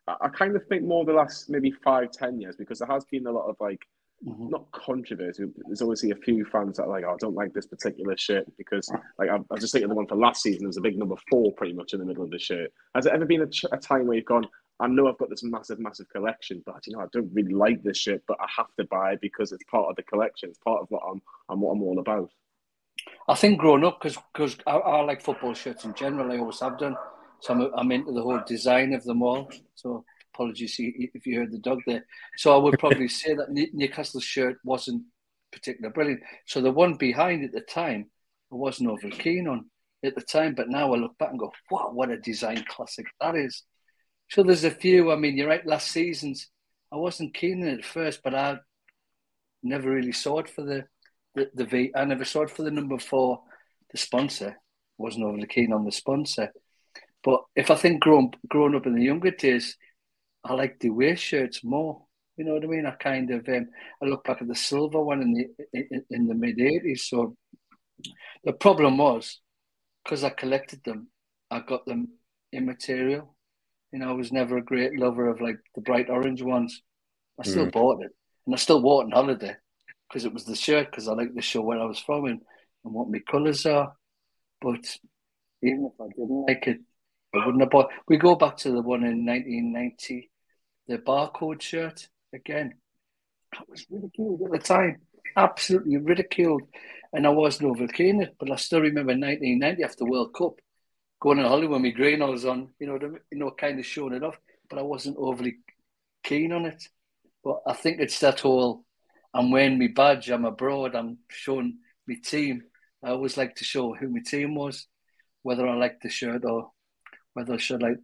[0.07, 3.25] I kind of think more the last maybe five, ten years because there has been
[3.25, 3.79] a lot of like
[4.23, 4.49] mm-hmm.
[4.49, 5.45] not controversy.
[5.65, 8.45] There's obviously a few fans that are like, oh, I don't like this particular shirt
[8.55, 8.87] because,
[9.17, 10.65] like, I, I just thinking the one for last season.
[10.65, 12.71] There's a big number four pretty much in the middle of the shirt.
[12.93, 14.45] Has there ever been a, ch- a time where you've gone,
[14.79, 17.83] I know I've got this massive, massive collection, but you know I don't really like
[17.83, 20.49] this shirt, but I have to buy it because it's part of the collection.
[20.49, 22.29] It's part of what I'm, I'm what I'm all about.
[23.27, 26.59] I think growing up, because because I, I, like football shirts in general, I always
[26.59, 26.95] have done.
[27.39, 29.49] So I'm, I'm into the whole design of them all.
[29.75, 32.05] So apologies if you heard the dog there.
[32.37, 35.03] So I would probably say that Newcastle's shirt wasn't
[35.51, 36.21] particularly brilliant.
[36.45, 38.09] So the one behind at the time,
[38.51, 39.69] I wasn't over keen on
[40.03, 43.05] at the time, but now I look back and go, wow, what a design classic
[43.21, 43.63] that is.
[44.29, 45.11] So there's a few.
[45.11, 45.65] I mean, you're right.
[45.65, 46.49] Last season's,
[46.91, 48.57] I wasn't keen on it at first, but I
[49.61, 50.85] never really saw it for the
[51.35, 51.91] the, the V.
[51.95, 53.41] I never saw it for the number four,
[53.91, 54.57] the sponsor.
[54.97, 56.51] wasn't overly keen on the sponsor.
[57.23, 59.77] But if I think growing growing up in the younger days,
[60.43, 62.05] I like the away shirts more.
[62.37, 62.85] You know what I mean?
[62.85, 63.67] I kind of um,
[64.01, 67.07] I look back at the silver one in the in, in the mid eighties.
[67.07, 67.35] So
[68.43, 69.39] the problem was
[70.03, 71.07] because I collected them,
[71.49, 72.09] I got them
[72.51, 73.35] immaterial.
[73.91, 76.81] You know, I was never a great lover of like the bright orange ones.
[77.39, 77.71] I still mm.
[77.71, 78.11] bought it,
[78.45, 79.55] and I still wore it on holiday
[80.13, 82.41] because it was the shirt because I like to show where I was from and,
[82.85, 83.93] and what my colours are.
[84.61, 84.85] But
[85.63, 86.77] even if I didn't like it,
[87.33, 87.89] I wouldn't have bought.
[88.07, 90.29] We go back to the one in 1990
[90.87, 92.73] the barcode shirt again.
[93.53, 95.01] That was ridiculed at the time,
[95.35, 96.63] absolutely ridiculed,
[97.11, 98.35] and I wasn't overkeen it.
[98.39, 100.59] But I still remember 1990 after World Cup,
[101.21, 102.99] going to Hollywood with my green was on, you know,
[103.31, 104.37] you know, kind of showing it off.
[104.69, 105.55] But I wasn't overly
[106.23, 106.83] keen on it.
[107.43, 108.83] But I think it's that whole
[109.33, 112.63] I'm wearing my badge, I'm abroad, I'm showing my team.
[113.03, 114.87] I always like to show who my team was,
[115.41, 116.71] whether I liked the shirt or
[117.33, 117.97] whether I should like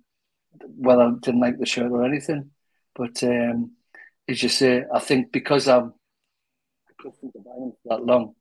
[0.62, 2.52] whether I didn't like the shirt or anything.
[2.96, 3.72] But um,
[4.28, 5.94] as you say, I think because I'm
[6.90, 8.34] accustomed to buying for that long,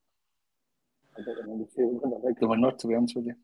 [1.16, 3.34] I don't really feel I like them or not, to be honest with you.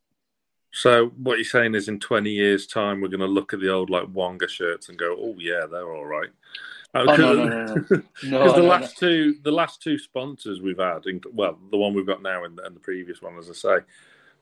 [0.72, 3.72] So what you're saying is, in 20 years' time, we're going to look at the
[3.72, 6.30] old like Wonga shirts and go, "Oh yeah, they're all right."
[6.94, 7.74] Because oh, no, no, no,
[8.24, 8.52] no.
[8.52, 11.02] the no, last two, the last two sponsors we've had,
[11.32, 13.76] well, the one we've got now and, and the previous one, as I say,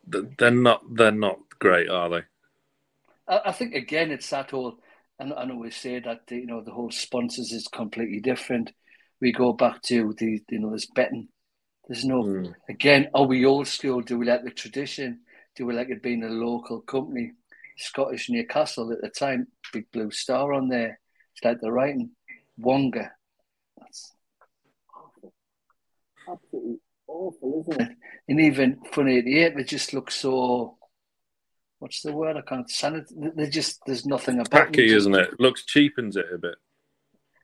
[0.07, 2.23] they're not they're not great, are they?
[3.27, 4.79] I think again, it's that whole
[5.19, 8.73] and I know we say that you know the whole sponsors is completely different.
[9.21, 11.29] We go back to the you know this betting.
[11.87, 12.53] There's no mm.
[12.69, 13.09] again.
[13.15, 14.01] Are we old school?
[14.01, 15.21] Do we like the tradition?
[15.55, 17.33] Do we like it being a local company?
[17.79, 20.99] Scottish Newcastle at the time, big blue star on there.
[21.35, 22.11] It's like the writing
[22.59, 23.13] Wonga.
[23.79, 24.13] That's
[24.95, 25.33] awful,
[26.29, 27.97] absolutely awful, isn't it?
[28.29, 30.79] And even funny at the eight, they just look so
[31.83, 32.37] what's the word?
[32.37, 33.07] I can't sanit.
[33.35, 34.97] They just there's nothing about tacky, them.
[34.97, 35.41] isn't it?
[35.41, 36.55] Looks cheapens it a bit.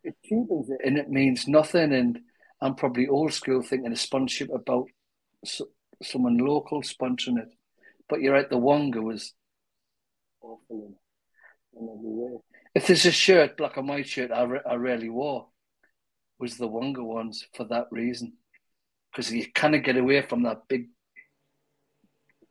[0.04, 1.92] It cheapens it, and it means nothing.
[1.92, 2.20] And
[2.60, 4.86] I'm probably old school thinking a sponsorship about
[5.44, 5.66] so,
[6.04, 7.48] someone local sponsoring it.
[8.08, 8.48] But you're right.
[8.48, 9.34] The Wonga was
[10.40, 10.94] awful
[11.76, 12.38] in every way.
[12.78, 15.48] If there's a shirt, black and white shirt, I, re- I rarely wore,
[16.38, 18.34] was the Wonga ones for that reason,
[19.10, 20.86] because you kind of get away from that big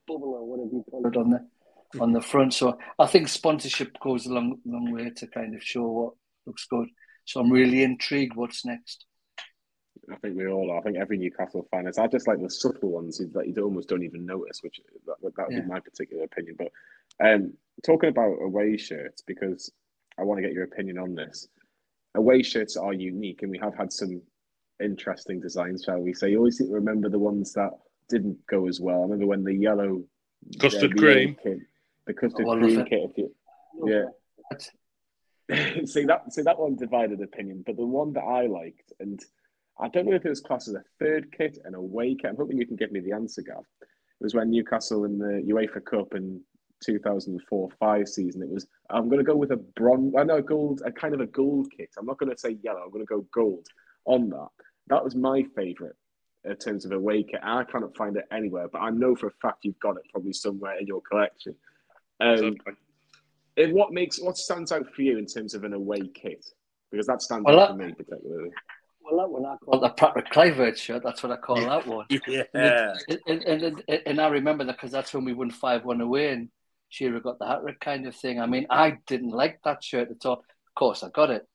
[0.05, 1.45] bubble or whatever you call it on there
[2.01, 2.53] on the front.
[2.53, 6.13] So I think sponsorship goes a long, long way to kind of show what
[6.45, 6.89] looks good.
[7.23, 8.35] So I'm really intrigued.
[8.35, 9.05] What's next?
[10.11, 10.79] I think we all are.
[10.79, 11.97] I think every Newcastle fan is.
[11.97, 15.47] I just like the subtle ones that you almost don't even notice, which that, that
[15.47, 15.61] would yeah.
[15.61, 16.57] be my particular opinion.
[16.57, 16.71] But
[17.25, 17.53] um,
[17.85, 19.71] talking about away shirts, because
[20.19, 21.47] I want to get your opinion on this.
[22.15, 24.21] Away shirts are unique, and we have had some
[24.83, 26.31] interesting designs, shall we say?
[26.31, 27.71] You always remember the ones that
[28.09, 28.99] didn't go as well.
[28.99, 30.03] I remember when the yellow
[30.59, 31.65] custard cream came,
[32.05, 33.11] the custard cream kit.
[33.11, 33.35] If you,
[33.85, 34.05] yeah.
[35.85, 39.19] see that see that one divided opinion, but the one that I liked, and
[39.79, 42.29] I don't know if it was classed as a third kit and a away kit.
[42.29, 43.63] I'm hoping you can give me the answer, Gav.
[43.81, 46.41] It was when Newcastle in the UEFA Cup in
[46.85, 48.41] 2004-5 season.
[48.41, 51.21] It was I'm going to go with a bronze, I know gold, a kind of
[51.21, 51.89] a gold kit.
[51.97, 52.81] I'm not going to say yellow.
[52.81, 53.67] I'm going to go gold
[54.05, 54.49] on that.
[54.87, 55.95] That was my favourite
[56.45, 57.41] in terms of away kit.
[57.43, 60.33] I cannot find it anywhere, but I know for a fact you've got it probably
[60.33, 61.55] somewhere in your collection.
[62.19, 62.55] Um,
[63.57, 66.45] and what makes what stands out for you in terms of an away kit?
[66.91, 68.51] Because that stands well, out that, for me particularly.
[69.01, 71.01] Well, that one I call the Patrick Kluivert shirt.
[71.03, 72.05] That's what I call that one.
[72.27, 72.43] yeah.
[72.53, 72.97] And,
[73.27, 76.49] and, and, and, I remember that because that's when we won 5 1 away and
[76.89, 78.39] Shearer got the hat trick kind of thing.
[78.39, 80.39] I mean, I didn't like that shirt at all.
[80.39, 81.45] Of course, I got it.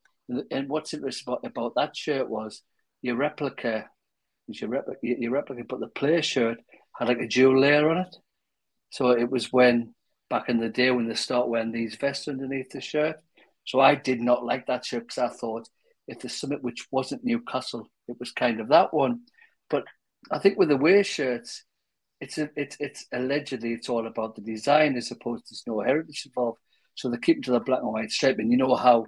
[0.51, 2.63] And what's interesting about, about that shirt was
[3.01, 3.87] your replica,
[4.47, 6.59] your replica, your replica, but the player shirt
[6.99, 8.17] had like a dual layer on it.
[8.91, 9.95] So it was when
[10.29, 13.17] back in the day when they start wearing these vests underneath the shirt.
[13.65, 15.69] So I did not like that shirt because I thought
[16.09, 19.21] if the summit which wasn't Newcastle, it was kind of that one.
[19.71, 19.85] But
[20.31, 21.65] I think with the away shirts,
[22.23, 26.25] it's a, it's it's allegedly it's all about the design as opposed to no heritage
[26.25, 26.61] involved.
[26.95, 29.07] So they keep to the black and white stripe, and you know how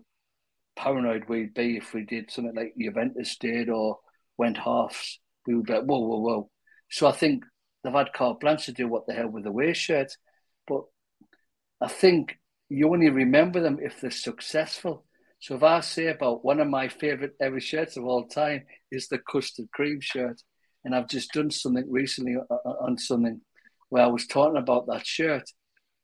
[0.74, 4.00] paranoid we'd be if we did something like Juventus did or
[4.36, 5.20] went halves.
[5.46, 6.50] We would be like, whoa, whoa, whoa.
[6.90, 7.44] So I think
[7.84, 10.16] they've had carte blanche to do what the hell with the away shirts.
[10.66, 10.82] But
[11.80, 12.36] I think
[12.68, 15.06] you only remember them if they're successful.
[15.38, 19.06] So if I say about one of my favourite ever shirts of all time is
[19.06, 20.42] the custard cream shirt,
[20.84, 23.40] and I've just done something recently uh, uh, uh, on something
[23.88, 25.50] where I was talking about that shirt.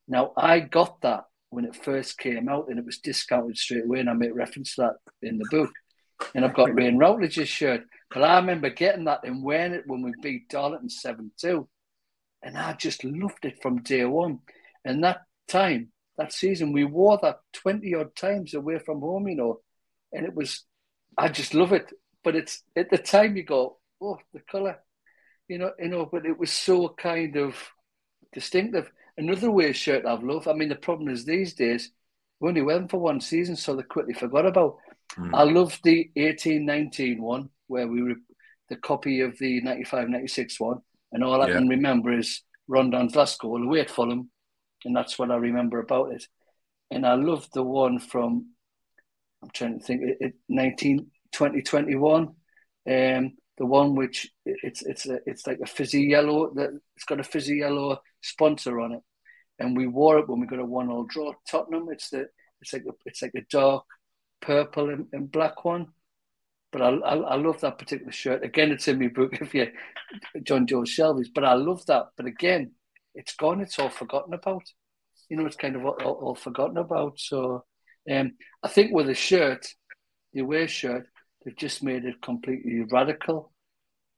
[0.09, 4.01] Now I got that when it first came out, and it was discounted straight away,
[4.01, 5.73] and I made reference to that in the book.
[6.35, 10.03] And I've got Wayne Routledge's shirt, but I remember getting that and wearing it when
[10.03, 11.69] we beat Darlington seven two,
[12.43, 14.41] and I just loved it from day one.
[14.85, 19.37] And that time, that season, we wore that 20 odd times away from home, you
[19.37, 19.61] know,
[20.13, 20.65] and it was,
[21.19, 21.93] I just love it.
[22.23, 24.79] But it's at the time you go, oh, the colour,
[25.49, 27.57] you know, you know, but it was so kind of
[28.33, 28.91] distinctive.
[29.17, 31.91] Another way shirt I've loved, I mean, the problem is these days,
[32.41, 34.79] we only went for one season, so they quickly forgot about.
[35.17, 35.35] Mm.
[35.35, 38.15] I love the 18 19 one where we were
[38.69, 40.79] the copy of the 95 96 one,
[41.13, 41.55] and all I yeah.
[41.55, 44.31] can remember is Rondon's last goal away at Fulham
[44.85, 46.27] and that's what I remember about it.
[46.91, 48.51] And I love the one from
[49.43, 52.35] I'm trying to think it, 19 2021
[52.91, 57.21] um the one which it's it's a, it's like a fizzy yellow that it's got
[57.21, 59.03] a fizzy yellow sponsor on it
[59.61, 62.27] and we wore it when we got a one all draw Tottenham it's the
[62.61, 63.85] it's like a, it's like a dark
[64.43, 65.87] purple and, and black one
[66.73, 69.69] but I, I, I love that particular shirt again it's in my book if you
[70.39, 72.73] Jonjo Shelvey's but I love that but again
[73.15, 73.61] it's gone.
[73.61, 74.63] It's all forgotten about.
[75.29, 77.19] You know, it's kind of all, all forgotten about.
[77.19, 77.65] So
[78.11, 78.33] um,
[78.63, 79.67] I think with the shirt,
[80.33, 81.07] the away shirt,
[81.45, 83.50] they've just made it completely radical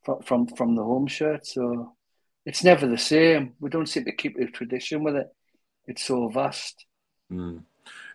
[0.05, 1.47] from from, from the home shirt.
[1.47, 1.95] So
[2.45, 3.55] it's never the same.
[3.61, 5.29] We don't seem to keep the tradition with it.
[5.87, 6.87] It's so vast.
[7.33, 7.63] Mm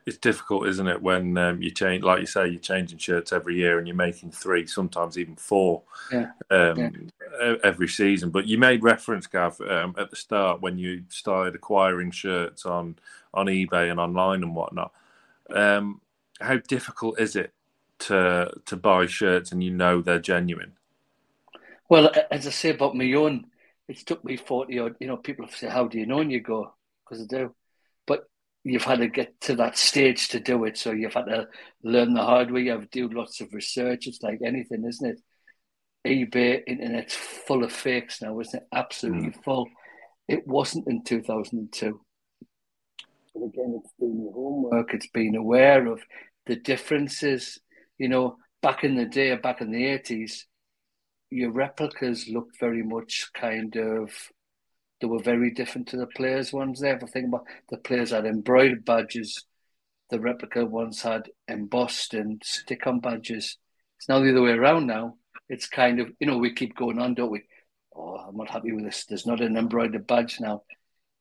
[0.08, 3.58] it's difficult, isn't it, when um, you change, like you say, you're changing shirts every
[3.58, 5.84] year and you're making three, sometimes even four,
[6.14, 6.32] yeah.
[6.50, 7.10] Um,
[7.42, 7.56] yeah.
[7.62, 8.30] every season.
[8.30, 12.98] But you made reference, Gav, um, at the start when you started acquiring shirts on
[13.34, 14.94] on eBay and online and whatnot.
[15.50, 16.00] Um,
[16.40, 17.52] how difficult is it
[18.00, 20.76] to to buy shirts and you know they're genuine?
[21.90, 23.46] Well, as I say about my own,
[23.88, 24.96] it took me forty odd.
[25.00, 26.74] You know, people say, "How do you know?" And you go,
[27.06, 27.56] "Because I do."
[28.06, 28.24] But
[28.64, 30.78] you've had to get to that stage to do it.
[30.78, 31.48] So you've had to
[31.84, 32.62] learn the hard way.
[32.62, 34.08] You have to do lots of research.
[34.08, 35.22] It's like anything, isn't it?
[36.08, 38.68] eBay, internet's full of fakes now, isn't it?
[38.74, 39.44] Absolutely mm.
[39.44, 39.68] full.
[40.28, 42.00] It wasn't in 2002.
[43.34, 44.94] But again, it's been your homework.
[44.94, 46.02] It's been aware of
[46.46, 47.60] the differences.
[47.98, 50.44] You know, back in the day, back in the 80s,
[51.30, 54.11] your replicas looked very much kind of
[54.99, 56.95] they were very different to the players' ones there.
[56.95, 59.45] If I think about the players had embroidered badges,
[60.09, 63.57] the replica ones had embossed and stick on badges.
[63.97, 65.15] It's now the other way around now.
[65.49, 67.43] It's kind of, you know, we keep going on, don't we?
[67.95, 69.05] Oh, I'm not happy with this.
[69.05, 70.63] There's not an embroidered badge now.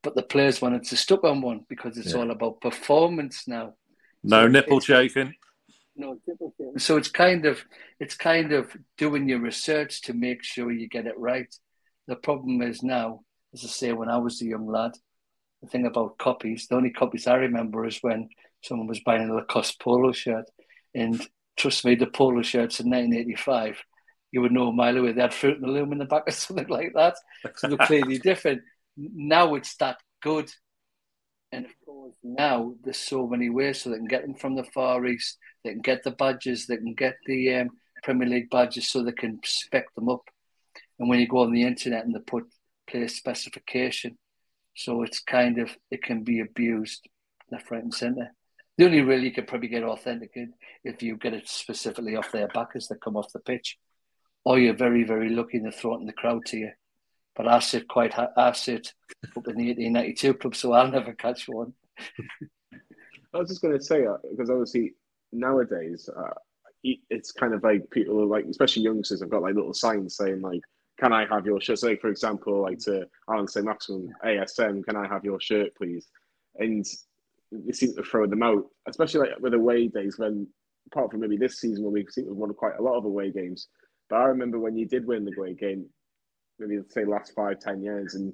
[0.03, 2.21] But the players wanted to stuck on one because it's yeah.
[2.21, 3.75] all about performance now.
[4.23, 5.35] No so nipple shaking.
[5.97, 6.55] No nipple.
[6.79, 7.65] So it's kind of
[7.99, 11.53] it's kind of doing your research to make sure you get it right.
[12.07, 13.21] The problem is now
[13.57, 14.93] as I say, when I was a young lad,
[15.63, 18.29] the thing about copies, the only copies I remember is when
[18.63, 20.45] someone was buying a Lacoste polo shirt.
[20.95, 21.27] And
[21.57, 23.83] trust me, the polo shirts in 1985,
[24.33, 25.13] you would know a mile away.
[25.13, 27.17] They had fruit and the loom in the back or something like that.
[27.57, 28.61] So they're clearly different.
[28.97, 30.51] Now it's that good.
[31.53, 34.65] And of course, now there's so many ways so they can get them from the
[34.65, 35.39] Far East.
[35.67, 36.67] They can get the badges.
[36.67, 37.71] They can get the um,
[38.05, 40.23] Premier League badges so they can spec them up.
[40.99, 42.47] And when you go on the internet and they put
[42.87, 44.17] player specification.
[44.75, 47.09] So it's kind of, it can be abused
[47.51, 48.33] left, right, and centre.
[48.79, 50.53] The only really you could probably get authenticated
[50.85, 53.79] if you get it specifically off their back as they come off the pitch.
[54.45, 56.71] Or you're very, very lucky to throw it in the crowd to you.
[57.35, 58.93] But I sit quite, I sit
[59.37, 61.75] up in the 1892 club, so I'll never catch one.
[63.35, 64.95] I was just going to say, uh, because obviously
[65.39, 66.31] nowadays, uh,
[66.83, 70.41] it's kind of like people are like, especially youngsters, have got like little signs saying
[70.41, 70.61] like,
[70.99, 71.79] can I have your shirt?
[71.79, 76.09] Say, for example, like to Allan Saint-Maximin ASM, can I have your shirt, please?
[76.57, 76.85] And
[77.53, 80.47] they seem to throw them out, especially like with away days when,
[80.87, 83.05] apart from maybe this season when we seem to have won quite a lot of
[83.05, 83.69] away games.
[84.09, 85.87] But I remember when you did win the away game,
[86.59, 88.33] maybe say last five, ten years, and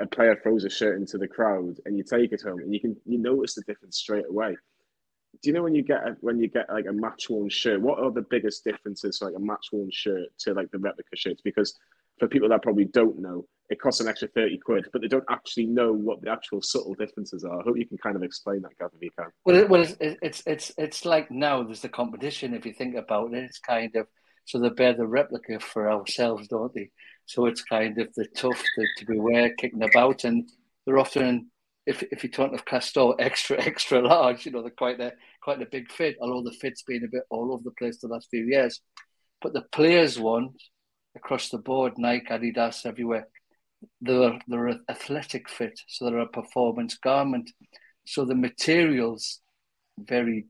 [0.00, 2.80] a player throws a shirt into the crowd and you take it home and you
[2.80, 4.56] can you notice the difference straight away.
[5.42, 7.80] Do you know when you get a, when you get like a match worn shirt?
[7.80, 11.16] What are the biggest differences for like a match worn shirt to like the replica
[11.16, 11.40] shirts?
[11.42, 11.78] Because
[12.18, 15.24] for people that probably don't know, it costs an extra 30 quid, but they don't
[15.30, 17.60] actually know what the actual subtle differences are.
[17.60, 19.28] I hope you can kind of explain that, Gav, if you can.
[19.44, 22.52] Well, it, well, it's, it's, it's, it's like now there's the competition.
[22.52, 24.06] If you think about it, it's kind of,
[24.44, 26.90] so they bear the replica for ourselves, don't they?
[27.26, 30.50] So it's kind of the tough to, to be wear, kicking about, and
[30.84, 31.50] they're often,
[31.90, 34.46] if if you're talking of Castore, extra extra large.
[34.46, 35.12] You know, they're quite a
[35.42, 36.16] quite a big fit.
[36.20, 38.80] Although the fit's been a bit all over the place the last few years,
[39.42, 40.52] but the players want
[41.16, 43.26] across the board, Nike, Adidas, everywhere.
[44.00, 47.50] They're, they're an athletic fit, so they're a performance garment.
[48.04, 49.40] So the materials
[49.98, 50.46] very,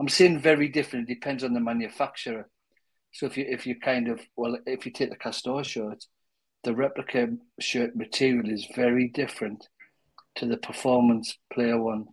[0.00, 1.08] I'm saying very different.
[1.08, 2.48] It depends on the manufacturer.
[3.12, 6.02] So if you if you kind of well, if you take the Castore shirt,
[6.64, 7.28] the replica
[7.60, 9.68] shirt material is very different
[10.36, 12.06] to the performance player one.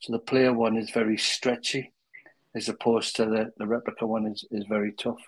[0.00, 1.92] So the player one is very stretchy,
[2.54, 5.22] as opposed to the, the replica one is, is very tough.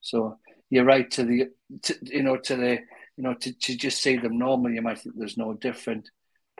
[0.00, 0.38] So
[0.70, 1.48] you're right to the
[1.82, 2.78] to, you know to the
[3.16, 6.08] you know to, to just see them normally, you might think there's no different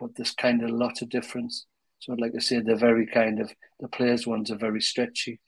[0.00, 1.66] but there's kind of a lot of difference
[1.98, 5.38] so like i say they're very kind of the players ones are very stretchy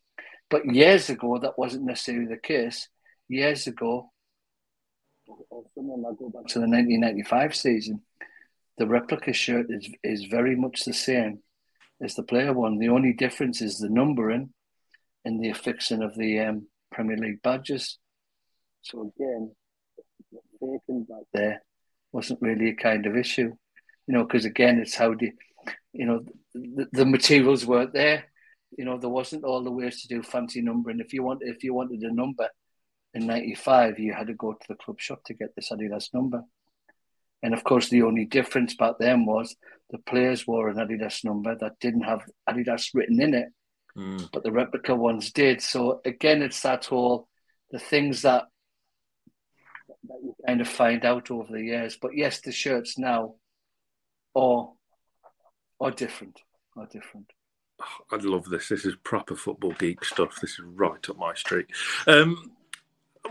[0.50, 2.88] but years ago that wasn't necessarily the case
[3.28, 4.10] years ago
[5.50, 8.02] or someone I go back to the 1995 season
[8.82, 11.38] the replica shirt is is very much the same
[12.02, 14.52] as the player one the only difference is the numbering
[15.24, 17.98] and the affixing of the um, Premier League badges
[18.82, 19.52] so again,
[20.60, 21.62] faking back there
[22.12, 23.52] wasn't really a kind of issue,
[24.06, 25.32] you know, because again, it's how the,
[25.92, 26.24] you know,
[26.54, 28.24] the, the materials weren't there.
[28.76, 31.00] You know, there wasn't all the ways to do fancy numbering.
[31.00, 32.48] If you want, if you wanted a number
[33.14, 36.42] in '95, you had to go to the club shop to get this Adidas number.
[37.42, 39.56] And of course, the only difference back then was
[39.90, 43.48] the players wore an Adidas number that didn't have Adidas written in it,
[43.96, 44.28] mm.
[44.32, 45.60] but the replica ones did.
[45.60, 47.28] So again, it's that whole
[47.70, 48.44] the things that
[50.04, 51.98] that you kind of find out over the years.
[52.00, 53.34] But yes, the shirts now
[54.34, 54.70] are
[55.80, 56.40] are different.
[56.76, 57.30] Are different.
[58.10, 58.68] I love this.
[58.68, 60.40] This is proper football geek stuff.
[60.40, 61.66] This is right up my street.
[62.06, 62.52] Um,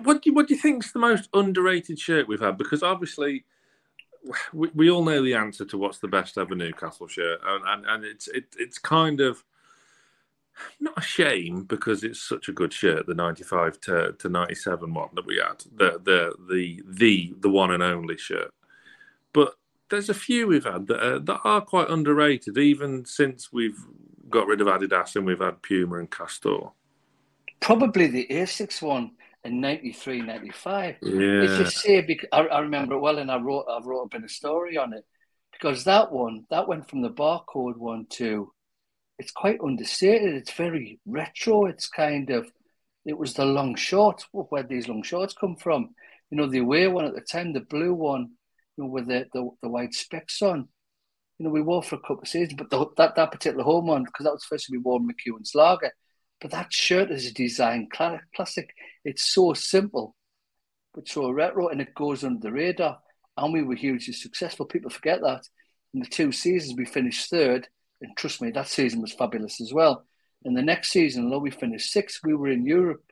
[0.04, 2.58] what do you, what do you think's the most underrated shirt we've had?
[2.58, 3.46] Because obviously,
[4.54, 7.86] we, we all know the answer to what's the best ever Newcastle shirt, and and,
[7.86, 9.44] and it's it, it's kind of
[10.80, 15.10] not a shame because it's such a good shirt, the ninety-five to, to ninety-seven one
[15.16, 18.54] that we had, the the the the the one and only shirt.
[19.34, 19.56] But
[19.90, 23.80] there's a few we've had that are, that are quite underrated, even since we've
[24.30, 26.72] got rid of Adidas and we've had Puma and Castore.
[27.60, 29.12] Probably the Asics one
[29.44, 30.96] in 93, 95.
[31.02, 31.42] Yeah.
[31.42, 34.16] It's just say because I, I remember it well, and I wrote I wrote up
[34.16, 35.04] in a story on it
[35.52, 38.52] because that one that went from the barcode one to
[39.22, 40.34] it's quite understated.
[40.34, 41.68] It's very retro.
[41.68, 42.52] It's kind of,
[43.06, 44.26] it was the long shorts.
[44.32, 45.94] Where these long shorts come from?
[46.32, 48.32] You know, the away one at the time, the blue one,
[48.78, 50.68] you know, with the, the, the white specs on.
[51.38, 53.88] You know, we wore for a couple of seasons, but the, that, that particular home
[53.88, 55.92] one, because that was first we wore McEwen's lager.
[56.42, 58.74] But that shirt is a design classic.
[59.06, 60.16] It's so simple,
[60.94, 63.00] but so retro, and it goes under the radar.
[63.38, 64.66] And we were hugely successful.
[64.66, 65.48] People forget that.
[65.94, 67.68] In the two seasons, we finished third
[68.02, 70.06] and trust me, that season was fabulous as well.
[70.44, 73.04] And the next season, although we finished sixth, we were in Europe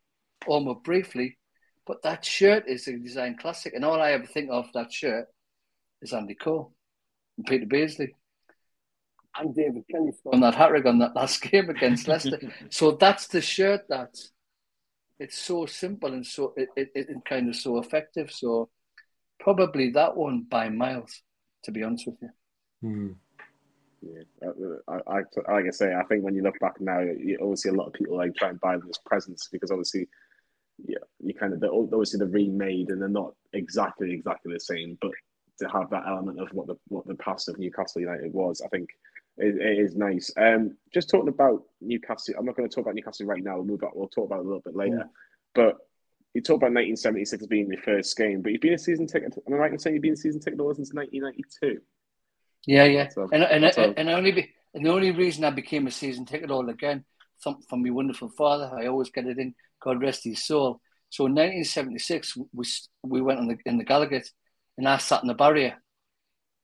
[0.47, 1.37] almost briefly.
[1.85, 3.73] But that shirt is a design classic.
[3.73, 5.27] And all I ever think of that shirt
[6.01, 6.73] is Andy Cole
[7.37, 8.15] and Peter Beardsley.
[9.37, 12.39] And David Kelly on that hat trick on that last game against Leicester.
[12.69, 14.15] so that's the shirt that
[15.19, 18.31] it's so simple and so it, it, it kind of so effective.
[18.31, 18.69] So
[19.39, 21.21] probably that one by miles,
[21.63, 22.29] to be honest with you.
[22.83, 23.15] Mm.
[24.01, 27.37] Yeah, uh, I, I, like I say, I think when you look back now, you
[27.41, 30.07] always see a lot of people like try and buy them as presents because obviously,
[30.85, 34.97] yeah, you kind of they're obviously they're remade and they're not exactly exactly the same,
[35.01, 35.11] but
[35.59, 38.69] to have that element of what the what the past of Newcastle United was, I
[38.69, 38.89] think
[39.39, 40.31] it, it is nice.
[40.37, 43.55] Um, just talking about Newcastle, I'm not going to talk about Newcastle right now.
[43.55, 45.03] We'll move on, we'll talk about it a little bit later, yeah.
[45.53, 45.77] but.
[46.35, 49.35] You talk about 1976 being the first game, but you've been a season ticket.
[49.47, 51.81] Am I right in saying you've been a season ticket holder since 1992?
[52.67, 53.07] Yeah, yeah.
[53.31, 56.49] and and, and, and only be, and the only reason I became a season ticket
[56.49, 57.03] holder again
[57.39, 59.55] from, from my wonderful father, I always get it in.
[59.81, 60.81] God rest his soul.
[61.09, 62.65] So in 1976, we
[63.03, 64.29] we went on the in the Gallowgate,
[64.77, 65.77] and I sat in the barrier,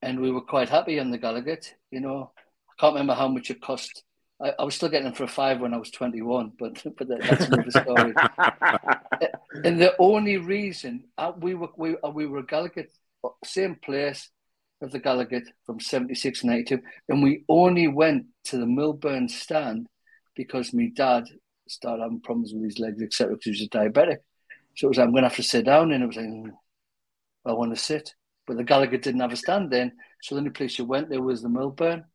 [0.01, 1.71] and we were quite happy on the Gallowgate.
[1.89, 2.31] You know,
[2.79, 4.03] can't remember how much it cost.
[4.41, 7.07] I, I was still getting them for a five when I was 21, but but
[7.07, 8.13] that's another story.
[9.63, 12.89] and the only reason I, uh, we were we uh, we were Gallowgate,
[13.43, 14.29] same place,
[14.81, 16.79] of the Gallowgate from 76 and 82.
[17.09, 19.87] And we only went to the Milburn stand
[20.35, 21.25] because my dad
[21.67, 24.17] started having problems with his legs, etc., because he was a diabetic.
[24.75, 25.91] So it was like, I'm going to have to sit down.
[25.91, 26.51] And it was like, mm,
[27.45, 28.13] I want to sit.
[28.45, 29.93] But the Gallowgate didn't have a stand then.
[30.21, 32.05] So the only place you went there was the Milburn.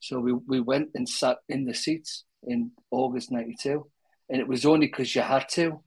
[0.00, 3.86] So we, we went and sat in the seats in August 92.
[4.30, 5.80] And it was only because you had to.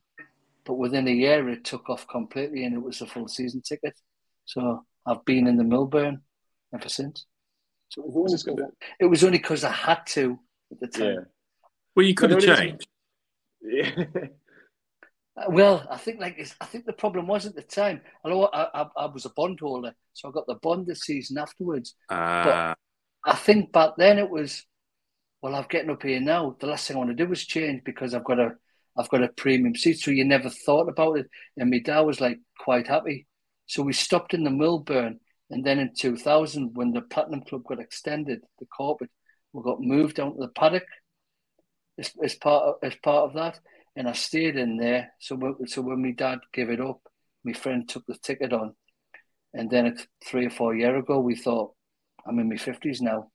[0.66, 3.94] But within a year, it took off completely and it was a full season ticket.
[4.46, 6.22] So I've been in the Milburn
[6.74, 7.26] ever since.
[7.90, 8.64] So it was, only,
[9.00, 10.40] it was only because I had to
[10.72, 11.14] at the time.
[11.14, 11.20] Yeah.
[11.96, 12.88] Well, you could have changed.
[13.62, 13.92] Yeah.
[15.50, 18.02] well, I think like I think the problem was at the time.
[18.24, 21.38] I know I, I, I was a bondholder, so I got the bond this season
[21.38, 21.96] afterwards.
[22.10, 22.44] Uh...
[22.44, 22.78] But
[23.24, 24.66] I think back then it was,
[25.42, 26.56] well, I'm getting up here now.
[26.60, 28.52] The last thing I want to do is change because I've got a
[28.98, 30.00] I've got a premium seat.
[30.00, 31.30] So you never thought about it.
[31.58, 33.28] And my dad was like quite happy.
[33.66, 35.20] So we stopped in the Milburn.
[35.50, 39.12] And then in 2000, when the Platinum Club got extended, the corporate,
[39.54, 40.86] we got moved down to the paddock
[41.98, 43.60] as, as part of, as part of that.
[43.96, 45.12] And I stayed in there.
[45.20, 47.02] So when, so when my dad gave it up,
[47.44, 48.76] my friend took the ticket on.
[49.54, 51.74] And then three or four year ago, we thought,
[52.26, 53.30] I'm in my 50s now.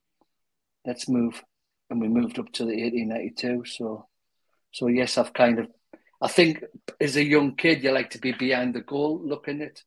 [0.85, 1.43] Let's move.
[1.91, 3.65] And we moved up to the 1892.
[3.65, 4.07] So
[4.77, 5.69] so yes, I've kind of,
[6.21, 6.63] I think
[7.01, 9.83] as a young kid, you like to be behind the goal, looking at,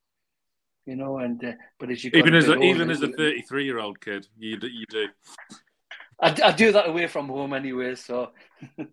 [0.87, 3.43] you know, and uh, but as you even as a, older, even as a thirty
[3.43, 5.07] three year old kid, you do, you do.
[6.19, 7.93] I, I do that away from home anyway.
[7.93, 8.31] So.
[8.79, 8.87] no,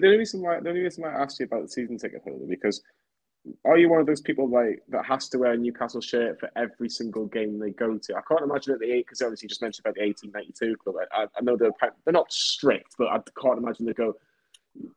[0.00, 2.22] the only reason why the only reason why I asked you about the season ticket
[2.24, 2.82] holder because
[3.64, 6.50] are you one of those people like that has to wear a Newcastle shirt for
[6.56, 8.16] every single game they go to?
[8.16, 10.52] I can't imagine at the eight because obviously you just mentioned about the eighteen ninety
[10.58, 10.96] two club.
[11.12, 11.72] I, I, know they're
[12.04, 14.16] they're not strict, but I can't imagine they go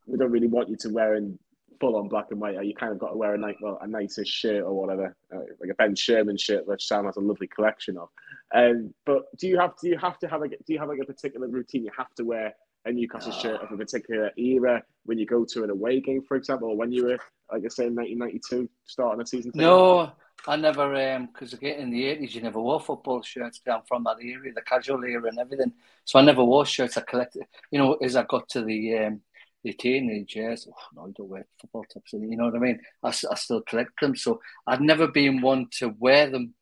[0.06, 1.38] we don't really want you to wear in
[1.80, 2.62] full on black and white.
[2.64, 5.40] You kind of got to wear a nice, well, a nicer shirt or whatever, uh,
[5.60, 8.08] like a Ben Sherman shirt, which Sam has a lovely collection of.
[8.54, 11.00] Um, but do you have do you have to have a do you have like
[11.02, 11.84] a particular routine?
[11.84, 12.54] You have to wear
[12.84, 16.36] a Newcastle shirt of a particular era when you go to an away game, for
[16.36, 17.18] example, or when you were
[17.52, 19.52] like I say, in 1992, starting a season.
[19.54, 20.12] No,
[20.46, 24.04] I never, um, because again in the 80s, you never wore football shirts down from
[24.04, 25.72] that area, the casual era and everything.
[26.04, 26.96] So I never wore shirts.
[26.96, 29.20] I collected, you know, as I got to the um,
[29.62, 32.14] the teenage years, oh, no, I don't wear football tops.
[32.14, 32.80] You know what I mean?
[33.02, 34.16] I, I still collect them.
[34.16, 36.54] So I'd never been one to wear them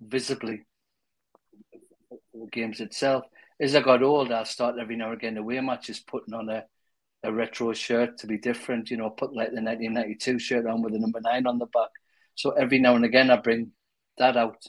[0.00, 0.64] visibly
[2.32, 3.24] the games itself.
[3.60, 6.64] As I got older, I started every now and again away matches putting on a,
[7.22, 10.94] a retro shirt to be different, you know, put like the 1992 shirt on with
[10.94, 11.90] the number nine on the back.
[12.36, 13.72] So every now and again, I bring
[14.16, 14.64] that out.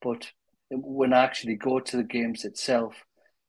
[0.00, 0.30] But
[0.70, 2.94] when I actually go to the games itself,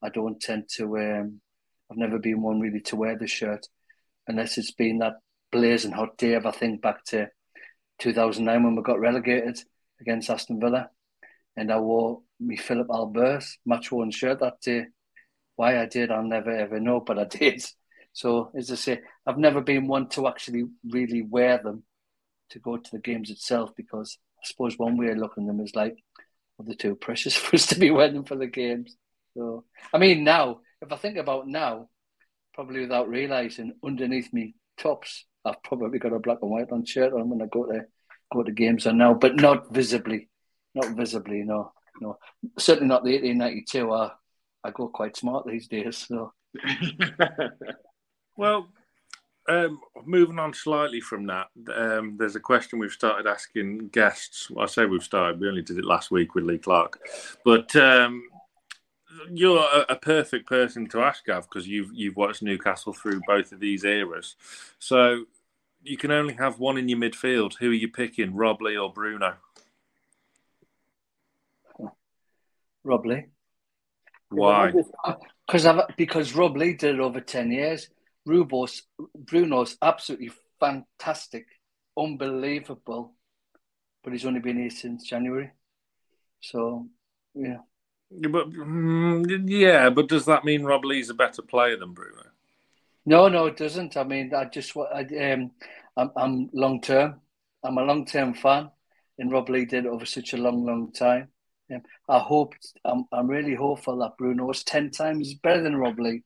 [0.04, 1.42] I don't tend to um,
[1.90, 3.68] I've never been one really to wear the shirt
[4.28, 5.16] unless it's been that
[5.52, 7.30] blazing hot day of I think back to
[8.00, 9.60] 2009 when we got relegated
[10.02, 10.90] against Aston Villa,
[11.56, 14.86] and I wore me Philippe Albert's match worn shirt that day.
[15.56, 17.64] Why I did, I'll never ever know, but I did.
[18.14, 21.84] So as I say, I've never been one to actually really wear them
[22.50, 25.62] to go to the games itself because I suppose one way of looking at them
[25.62, 25.96] is like,
[26.58, 28.96] well, they're too precious for us to be wearing for the games.
[29.38, 31.90] So I mean, now if I think about now,
[32.54, 37.14] probably without realizing, underneath me tops, I've probably got a black and white on shirt
[37.14, 37.86] on when I go to
[38.34, 40.30] go to games on now, but not visibly,
[40.74, 41.44] not visibly.
[41.44, 42.18] No, no,
[42.58, 43.92] certainly not the 1892.
[43.92, 44.12] I
[44.64, 45.98] I go quite smart these days.
[46.08, 46.34] So.
[48.38, 48.68] well,
[49.50, 54.50] um, moving on slightly from that, um, there's a question we've started asking guests.
[54.50, 55.40] Well, I say we've started.
[55.40, 57.00] We only did it last week with Lee Clark,
[57.44, 58.24] but um,
[59.32, 63.52] you're a, a, perfect person to ask, Gav, because you've you've watched Newcastle through both
[63.52, 64.36] of these eras.
[64.80, 65.26] So
[65.84, 67.56] you can only have one in your midfield.
[67.56, 69.36] Who are you picking, Rob Lee or Bruno?
[72.84, 73.26] Rob Lee.
[74.30, 74.72] Why?
[75.48, 75.68] Because
[75.98, 77.90] because Rob Lee did it over ten years.
[78.28, 78.84] Rubos
[79.18, 81.48] Bruno's absolutely fantastic,
[81.98, 83.16] unbelievable,
[84.04, 85.52] but he's only been here since January.
[86.40, 86.88] So
[87.34, 87.58] yeah.
[88.12, 92.24] But mm, yeah, but does that mean Rob Lee's a better player than Bruno?
[93.06, 93.98] No, no, it doesn't.
[93.98, 95.02] I mean, I just I,
[95.32, 95.52] um,
[95.98, 97.22] I'm, I'm long term.
[97.64, 98.70] I'm a long term fan,
[99.18, 101.30] and Rob Lee did it over such a long, long time.
[101.74, 102.54] Um, I hope
[102.84, 106.24] I'm, I'm really hopeful that Bruno is ten times better than Rob Lee,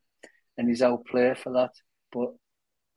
[0.58, 1.72] and he's our player for that.
[2.12, 2.34] But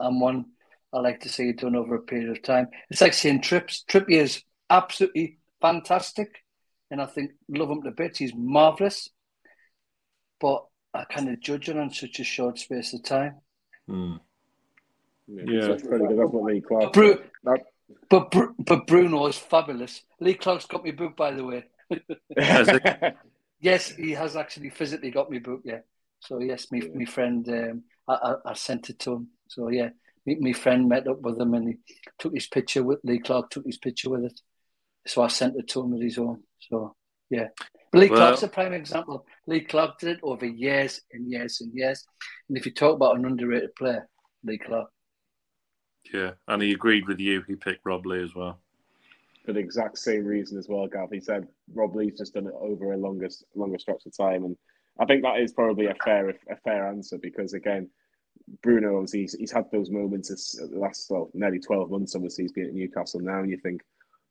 [0.00, 0.46] I'm one
[0.92, 2.68] I like to see it done over a period of time.
[2.90, 3.84] It's like seeing Trips.
[3.88, 6.44] Trippier is absolutely fantastic
[6.90, 8.18] and I think love him to bits.
[8.18, 9.10] He's marvelous,
[10.40, 13.36] but I kind of judge him on such a short space of time.
[13.88, 14.20] Mm.
[15.26, 16.18] Yeah, that's pretty good.
[16.18, 16.84] That's what Lee Clark.
[16.84, 17.20] But, Bru-
[18.08, 20.02] but, but Bruno is fabulous.
[20.20, 21.64] Lee Clark's got me booked, by the way.
[23.60, 25.60] yes, he has actually physically got me book.
[25.64, 25.80] Yeah.
[26.20, 29.28] So yes, me my friend, um, I, I, I sent it to him.
[29.48, 29.90] So yeah,
[30.26, 31.74] my friend met up with him and he
[32.18, 33.50] took his picture with Lee Clark.
[33.50, 34.40] Took his picture with it.
[35.06, 36.42] So I sent it to him with his own.
[36.58, 36.94] So
[37.30, 37.48] yeah,
[37.92, 39.26] but Lee well, Clark's a prime example.
[39.46, 42.04] Lee Clark did it over years and years and years.
[42.48, 44.08] And if you talk about an underrated player,
[44.44, 44.88] Lee Clark.
[46.12, 47.42] Yeah, and he agreed with you.
[47.46, 48.60] He picked Rob Lee as well.
[49.48, 51.08] For the exact same reason as well, Gav.
[51.10, 54.54] He said Rob Lee's just done it over a longer, longer stretch of time, and
[55.00, 57.88] I think that is probably a fair, a fair answer because again,
[58.62, 62.14] Bruno obviously he's, he's had those moments this last well, nearly twelve months.
[62.14, 63.80] Obviously, he's been at Newcastle now, and you think,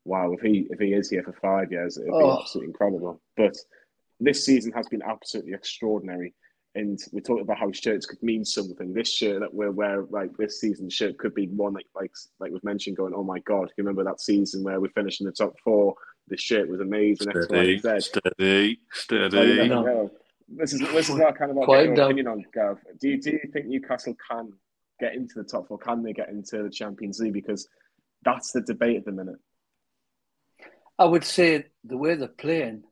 [0.04, 2.38] wow, if he if he is here for five years, it'd be oh.
[2.38, 3.20] absolutely incredible.
[3.36, 3.56] But
[4.20, 6.32] this season has been absolutely extraordinary.
[6.74, 8.92] And we talked about how shirts could mean something.
[8.92, 12.52] This shirt that we're wearing, like this season shirt, could be one like like like
[12.52, 12.96] we've mentioned.
[12.96, 15.94] Going, oh my god, you remember that season where we finished in the top four?
[16.28, 17.30] This shirt was amazing.
[17.30, 19.68] Steady, steady, steady.
[19.68, 20.10] So,
[20.48, 22.78] this is this is what kind of like your opinion on Gav.
[23.00, 24.52] Do you do you think Newcastle can
[25.00, 25.78] get into the top four?
[25.78, 27.32] Can they get into the Champions League?
[27.34, 27.68] Because
[28.24, 29.38] that's the debate at the minute.
[30.98, 32.82] I would say the way they're playing,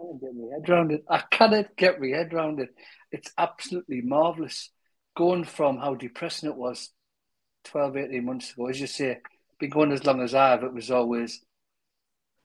[0.00, 1.04] can't get my head around it.
[1.08, 2.70] I cannot get my head around it.
[3.12, 4.70] It's absolutely marvellous.
[5.16, 6.90] Going from how depressing it was
[7.64, 9.18] 12, 18 months ago, as you say,
[9.58, 11.40] been going as long as I have, it was always,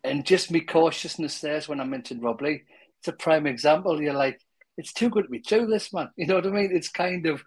[0.03, 2.63] and just me cautiousness there's when I mentioned Rob Lee.
[2.99, 4.01] It's a prime example.
[4.01, 4.39] You're like,
[4.77, 6.09] it's too good to be true, this man.
[6.17, 6.71] You know what I mean?
[6.73, 7.43] It's kind of,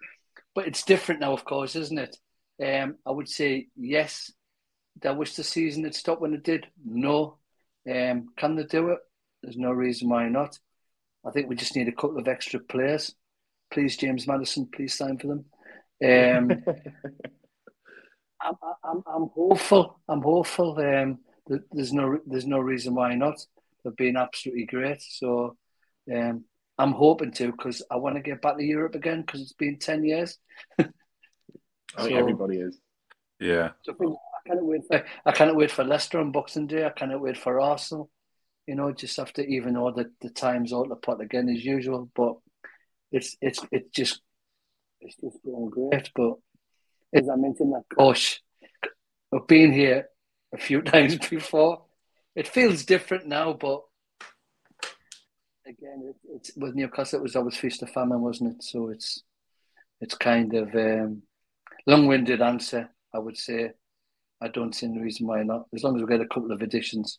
[0.55, 2.17] but it's different now, of course, isn't it?
[2.63, 4.31] Um, I would say yes.
[4.99, 6.65] Did I wish the season had stopped when it did.
[6.83, 7.37] No.
[7.89, 8.99] Um, can they do it?
[9.41, 10.57] There's no reason why not.
[11.25, 13.15] I think we just need a couple of extra players.
[13.71, 15.45] Please, James Maddison, please sign for them.
[16.01, 16.63] Um,
[18.41, 19.99] I'm, I'm, I'm, hopeful.
[20.07, 20.77] I'm hopeful.
[20.79, 21.19] Um,
[21.71, 23.45] there's no there's no reason why not.
[23.83, 25.01] They've been absolutely great.
[25.01, 25.57] So
[26.13, 26.45] um,
[26.77, 29.77] I'm hoping to because I want to get back to Europe again because it's been
[29.77, 30.37] ten years.
[30.79, 30.85] I
[31.97, 32.79] think everybody is.
[33.39, 33.71] Yeah.
[33.83, 34.81] So I cannot wait.
[34.87, 36.85] For, I cannot wait for Leicester on Boxing Day.
[36.85, 38.09] I cannot wait for Arsenal
[38.69, 41.65] you know, just have to even though the, the time's out the pot again as
[41.65, 42.07] usual.
[42.15, 42.35] But
[43.11, 44.21] it's it's it's just
[45.01, 46.11] it's just going great.
[46.13, 46.35] But
[47.11, 48.43] as I mentioned that gosh,
[49.33, 50.09] I've been here
[50.53, 51.85] a few times before.
[52.35, 53.81] It feels different now, but
[55.65, 57.19] again, it, it's with Newcastle.
[57.19, 58.63] It was always feast of famine, wasn't it?
[58.63, 59.23] So it's
[59.99, 61.23] it's kind of um,
[61.87, 62.87] long-winded answer.
[63.15, 63.71] I would say
[64.39, 65.65] I don't see any reason why not.
[65.73, 67.17] As long as we get a couple of additions.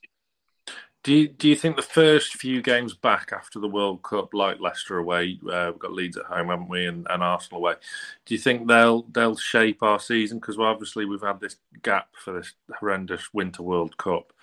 [1.03, 4.61] Do you, do you think the first few games back after the World Cup, like
[4.61, 7.75] Leicester away, uh, we've got Leeds at home, haven't we, and, and Arsenal away?
[8.27, 10.39] Do you think they'll they'll shape our season?
[10.39, 14.35] Because obviously we've had this gap for this horrendous Winter World Cup,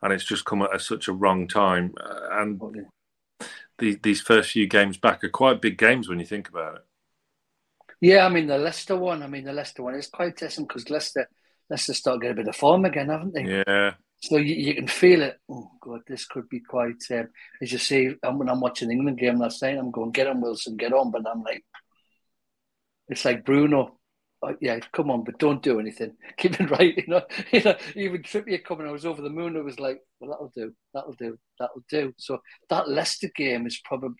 [0.00, 1.94] and it's just come at such a wrong time.
[2.00, 2.86] Uh, and
[3.78, 6.84] the, these first few games back are quite big games when you think about it.
[8.00, 9.22] Yeah, I mean the Leicester one.
[9.22, 11.28] I mean the Leicester one is quite testing because Leicester
[11.68, 13.42] Leicester start getting a bit of form again, haven't they?
[13.44, 15.38] Yeah, so you, you, can feel it.
[15.48, 17.02] Oh God, this could be quite.
[17.10, 17.28] Um,
[17.60, 20.40] as you see, when I'm watching the England game last night, I'm going, "Get on,
[20.40, 21.64] Wilson, get on!" But I'm like,
[23.08, 23.98] it's like Bruno.
[24.42, 26.14] Oh, yeah, come on, but don't do anything.
[26.36, 27.22] Keep it right, you know.
[27.52, 29.56] You know, even Trippier coming, I was over the moon.
[29.56, 30.74] I was like, "Well, that'll do.
[30.94, 31.38] That'll do.
[31.58, 32.40] That'll do." So
[32.70, 34.16] that Leicester game is probably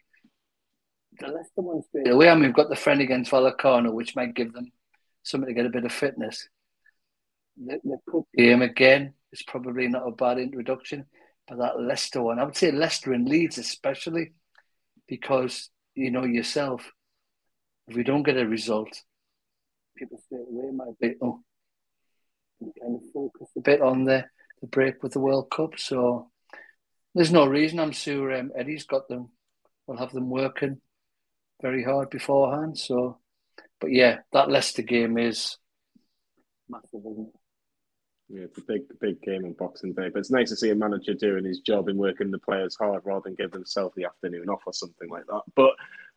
[1.18, 2.28] the Leicester one straight away.
[2.28, 4.70] I mean, we've got the friend against Vallecano, which might give them
[5.22, 6.48] something to get a bit of fitness.
[7.56, 11.06] The, the cup game again is probably not a bad introduction.
[11.48, 14.32] But that Leicester one, I would say Leicester and Leeds especially,
[15.06, 16.90] because you know yourself,
[17.86, 18.88] if we don't get a result,
[19.96, 21.40] people straight away might be oh,
[22.80, 24.24] kind of focus a bit on the,
[24.60, 25.78] the break with the World Cup.
[25.78, 26.30] So
[27.14, 27.78] there's no reason.
[27.78, 29.30] I'm sure um, Eddie's got them.
[29.86, 30.80] We'll have them working
[31.62, 32.76] very hard beforehand.
[32.76, 33.18] So,
[33.80, 35.58] but yeah, that Leicester game is
[36.68, 37.40] massive, isn't it?
[38.28, 40.74] Yeah, it's a big, big game on Boxing Day, but it's nice to see a
[40.74, 44.48] manager doing his job and working the players hard rather than give themselves the afternoon
[44.48, 45.42] off or something like that.
[45.54, 45.70] But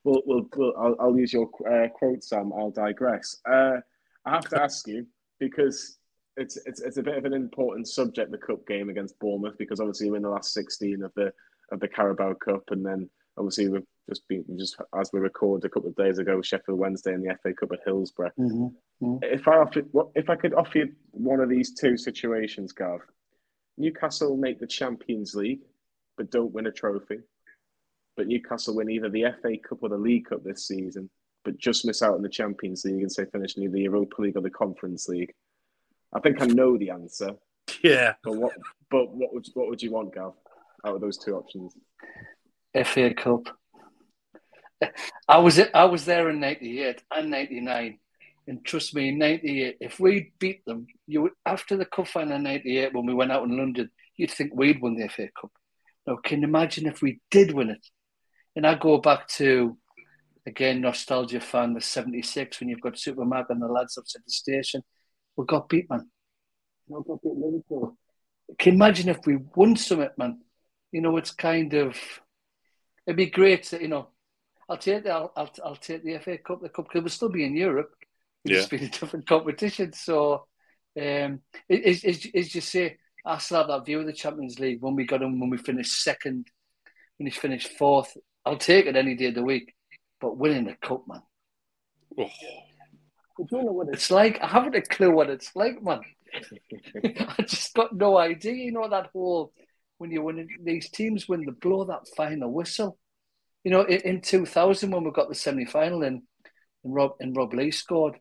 [0.04, 2.52] we'll, we'll, we'll I'll, I'll, use your uh, quote, Sam.
[2.52, 3.38] I'll digress.
[3.48, 3.78] Uh,
[4.26, 5.06] I have to ask you
[5.40, 6.00] because
[6.36, 9.80] it's, it's it's a bit of an important subject, the cup game against Bournemouth, because
[9.80, 11.32] obviously we're in the last sixteen of the
[11.72, 13.08] of the Carabao Cup, and then
[13.38, 17.14] obviously we've just been just as we record a couple of days ago, Sheffield Wednesday
[17.14, 18.32] and the FA Cup at Hillsborough.
[18.40, 19.06] Mm-hmm.
[19.06, 19.18] Mm-hmm.
[19.24, 23.00] If I offered, if I could offer you one of these two situations, Gav,
[23.78, 25.62] Newcastle make the Champions League,
[26.18, 27.20] but don't win a trophy.
[28.18, 31.10] But Newcastle win either the FA Cup or the League Cup this season,
[31.46, 34.36] but just miss out on the Champions League and say finish in the Europa League
[34.36, 35.34] or the Conference League.
[36.14, 37.32] I think I know the answer.
[37.84, 38.16] Yeah.
[38.24, 38.54] But what?
[38.90, 40.34] But what would what would you want, Gav?
[40.86, 41.74] out of those two options?
[42.86, 43.59] FA Cup.
[45.28, 48.00] I was I was there in '98 and '99,
[48.48, 52.36] and trust me, in '98, if we beat them, you would, after the cup final
[52.36, 55.52] in '98 when we went out in London, you'd think we'd won the FA Cup.
[56.08, 57.86] Now, can you imagine if we did win it?
[58.56, 59.78] And I go back to
[60.46, 64.32] again nostalgia fan the '76 when you've got Supermac and the lads up at the
[64.32, 64.82] station.
[65.36, 66.10] We got beat, man.
[66.88, 67.98] We got beat Liverpool.
[68.58, 70.40] Can you imagine if we won Summit, man?
[70.92, 71.98] You know, it's kind of
[73.06, 74.10] it'd be great to, you know,
[74.70, 77.30] I'll take the, I'll, I'll, I'll take the FA Cup, the cup because we'll still
[77.30, 77.92] be in Europe.
[78.46, 78.58] It's Yeah.
[78.60, 79.94] just been a different competition.
[79.94, 80.46] So,
[81.00, 84.82] um, as, as, as you say, I still have that view of the Champions League
[84.82, 86.48] when we got them when we finished second,
[87.18, 88.16] when we finished fourth.
[88.46, 89.74] I'll take it any day of the week,
[90.22, 91.22] but winning the cup, man.
[92.18, 94.40] Oh, I don't know what it's like.
[94.42, 96.02] I haven't a clue what it's like, man.
[97.04, 98.54] I just got no idea.
[98.54, 99.52] You know that whole
[99.98, 102.98] when you win these teams when they blow that final whistle.
[103.64, 106.22] You know, in, in two thousand when we got the semi final and
[106.84, 108.20] and Rob and Rob Lee scored.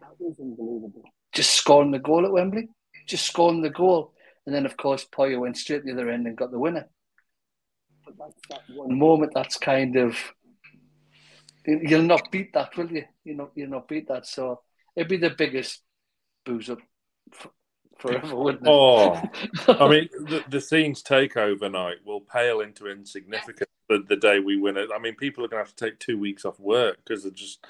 [0.00, 1.04] That was unbelievable.
[1.32, 2.68] Just scoring the goal at Wembley.
[3.06, 4.12] Just scoring the goal.
[4.46, 6.88] And then of course Poyo went straight to the other end and got the winner.
[8.04, 10.16] But that's that one moment that's kind of
[11.66, 13.04] you'll not beat that, will you?
[13.24, 14.26] You know, you'll not beat that.
[14.26, 14.62] So
[14.96, 15.82] it'd be the biggest
[16.44, 16.78] booze up
[17.32, 17.48] f-
[17.98, 18.70] forever, wouldn't it?
[18.70, 19.22] Oh,
[19.68, 24.56] I mean, the, the scenes take overnight will pale into insignificance the, the day we
[24.56, 24.88] win it.
[24.94, 27.32] I mean, people are going to have to take two weeks off work because they're
[27.32, 27.66] just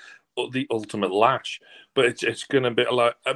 [0.53, 1.61] the ultimate lash.
[1.95, 3.35] But it's it's going to be like uh,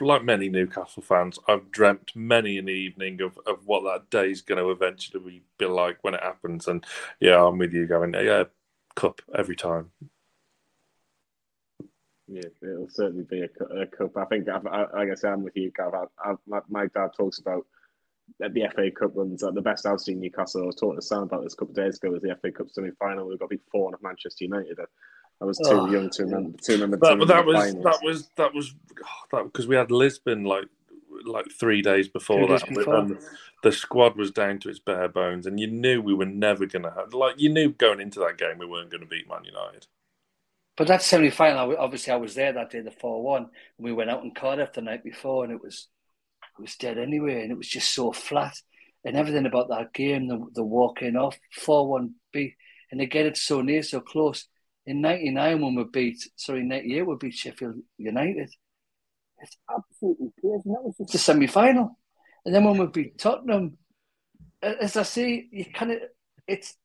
[0.00, 1.38] like many Newcastle fans.
[1.48, 5.98] I've dreamt many an evening of, of what that day's going to eventually be like
[6.02, 6.68] when it happens.
[6.68, 6.84] And
[7.20, 8.44] yeah, I'm with you, going yeah,
[8.94, 9.90] cup every time.
[12.28, 14.16] Yeah, it'll certainly be a, a cup.
[14.16, 15.94] I think, I've, I, like I said, I'm with you, Gav.
[15.94, 17.66] I, I, my dad talks about
[18.42, 19.42] at the FA Cup runs.
[19.42, 20.62] Uh, the best I've seen Newcastle.
[20.62, 22.10] I was talking to Sam about this a couple of days ago.
[22.10, 23.28] Was the FA Cup semi final?
[23.28, 24.78] We got beat four of Manchester United.
[25.40, 25.90] I was too Oh.
[25.90, 26.58] young to remember.
[26.58, 27.84] To remember That, to but that remember the was finals.
[27.84, 28.74] that was that was
[29.32, 30.64] that because we had Lisbon like
[31.24, 32.96] like three days before Three days that, before.
[32.98, 33.18] and
[33.62, 36.82] the squad was down to its bare bones, and you knew we were never going
[36.82, 39.44] to have like you knew going into that game we weren't going to beat Man
[39.44, 39.86] United.
[40.76, 43.48] But that semi final, obviously, I was there that day, the four one.
[43.78, 45.88] We went out in Cardiff the night before, and it was
[46.58, 48.56] it was dead anyway, and it was just so flat,
[49.04, 52.54] and everything about that game, the the walking off four one beat,
[52.90, 54.46] and again, it's so near, so close.
[54.86, 58.50] In '99, when we beat, sorry, '98, we beat Sheffield United.
[59.38, 60.62] It's absolutely crazy.
[60.64, 61.98] That was just the semi final,
[62.44, 63.76] and then when we beat Tottenham,
[64.62, 65.98] as I say, you kind of
[66.46, 66.76] it's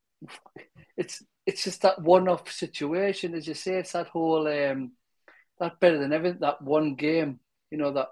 [0.97, 3.75] it's it's just that one-off situation, as you say.
[3.75, 4.91] It's that whole um,
[5.59, 6.39] that better than everything.
[6.41, 8.09] That one game, you know, that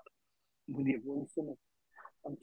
[0.78, 1.56] you've won something.
[2.26, 2.38] I'm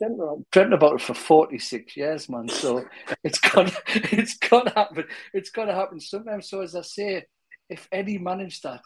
[0.51, 2.49] dreaming about, it for 46 years, man.
[2.49, 2.85] So
[3.25, 5.05] it's got it's to happen.
[5.33, 6.43] It's got to happen sometime.
[6.43, 7.25] So as I say,
[7.69, 8.81] if Eddie managed that,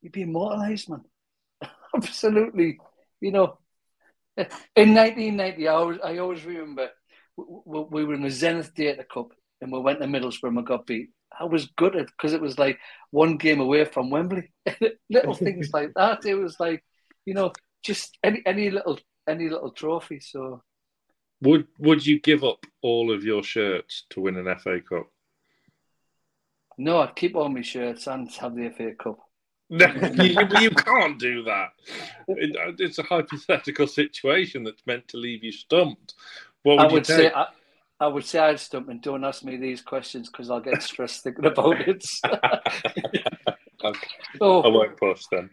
[0.00, 1.02] he'd be immortalised, man.
[1.94, 2.78] Absolutely,
[3.20, 3.58] you know.
[4.74, 6.88] In 1990, I always, I always remember
[7.36, 10.56] we, we, we were in the Zenith Data Cup and we went to Middlesbrough and
[10.56, 11.10] we got beat.
[11.38, 12.78] I was gutted because it was like
[13.10, 14.52] one game away from Wembley.
[15.10, 16.24] little things like that.
[16.24, 16.82] It was like,
[17.24, 17.52] you know,
[17.82, 20.20] just any any little any little trophy.
[20.20, 20.62] So
[21.42, 25.06] Would would you give up all of your shirts to win an FA Cup?
[26.78, 29.18] no, I'd keep all my shirts and have the FA Cup.
[29.68, 31.68] No, you, you can't do that.
[32.26, 36.14] It, it's a hypothetical situation that's meant to leave you stumped.
[36.62, 37.46] What would, I you would say I,
[38.00, 41.22] I would say I'd stump and don't ask me these questions because I'll get stressed
[41.22, 42.04] thinking about it.
[43.82, 44.08] Okay,
[44.42, 44.60] oh.
[44.60, 45.48] I oh, won't push then.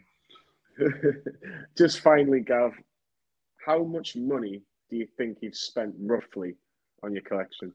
[1.78, 2.72] Just finally, Gav,
[3.64, 6.54] how much money do you think you've spent roughly
[7.02, 7.72] on your collection?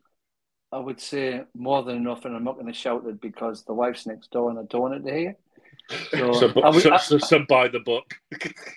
[0.71, 3.73] I would say more than enough, and I'm not going to shout it because the
[3.73, 5.35] wife's next door and I don't want it to hear.
[6.11, 8.05] So, So, I, would, so, I, so, so buy the book.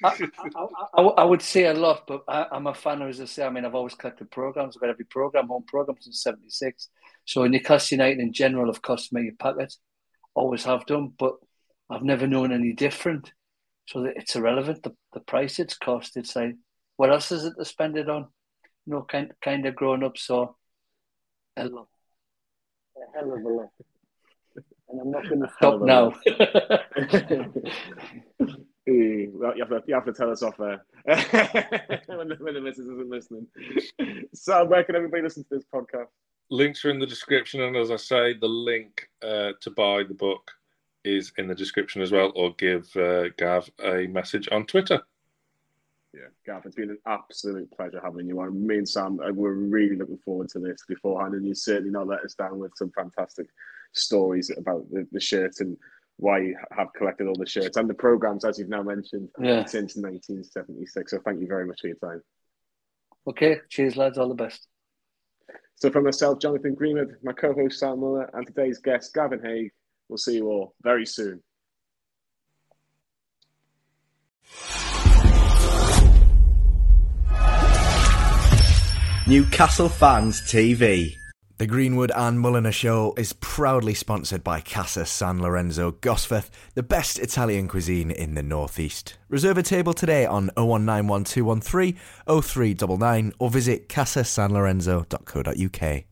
[0.02, 3.26] I, I, I, I would say a lot, but I, I'm a fan, as I
[3.26, 3.44] say.
[3.44, 4.76] I mean, I've always collected programs.
[4.76, 6.88] I've got every program, home program since '76.
[7.24, 9.72] So Newcastle United in general have cost me a packet,
[10.34, 11.34] always have done, but
[11.88, 13.32] I've never known any different.
[13.86, 14.82] So it's irrelevant.
[14.82, 16.54] The, the price it's cost, it's like,
[16.96, 18.26] what else is it to spend it on?
[18.86, 20.18] You know, kind kind of growing up.
[20.18, 20.56] So
[21.56, 21.88] a lot,
[22.96, 23.68] a hell of a lot.
[24.88, 26.14] And I'm not going to stop now.
[28.88, 30.84] Well, you have, to, you have to tell us off there
[32.06, 33.48] when, the, when the missus isn't listening.
[34.32, 36.06] So, where can everybody listen to this podcast?
[36.50, 40.14] Links are in the description, and as I say, the link uh, to buy the
[40.14, 40.52] book
[41.06, 45.00] is in the description as well, or give uh, Gav a message on Twitter.
[46.12, 48.66] Yeah, Gav, it's been an absolute pleasure having you on.
[48.66, 52.06] Me and Sam, uh, we're really looking forward to this beforehand, and you certainly not
[52.06, 53.48] let us down with some fantastic
[53.92, 55.76] stories about the, the shirt and
[56.18, 59.64] why you have collected all the shirts and the programs, as you've now mentioned, yeah.
[59.66, 61.10] since 1976.
[61.10, 62.22] So thank you very much for your time.
[63.28, 64.18] Okay, cheers, lads.
[64.18, 64.68] All the best.
[65.74, 69.70] So from myself, Jonathan Greenwood, my co-host Sam Mulliner, and today's guest, Gavin Haigh,
[70.08, 71.42] we'll see you all very soon.
[79.28, 81.16] Newcastle Fans TV.
[81.58, 87.18] The Greenwood and Mulliner Show is proudly sponsored by Casa San Lorenzo Gosforth, the best
[87.18, 89.18] Italian cuisine in the Northeast.
[89.28, 96.06] Reserve a table today on 0191 0399 or visit casasanlorenzo.co.uk.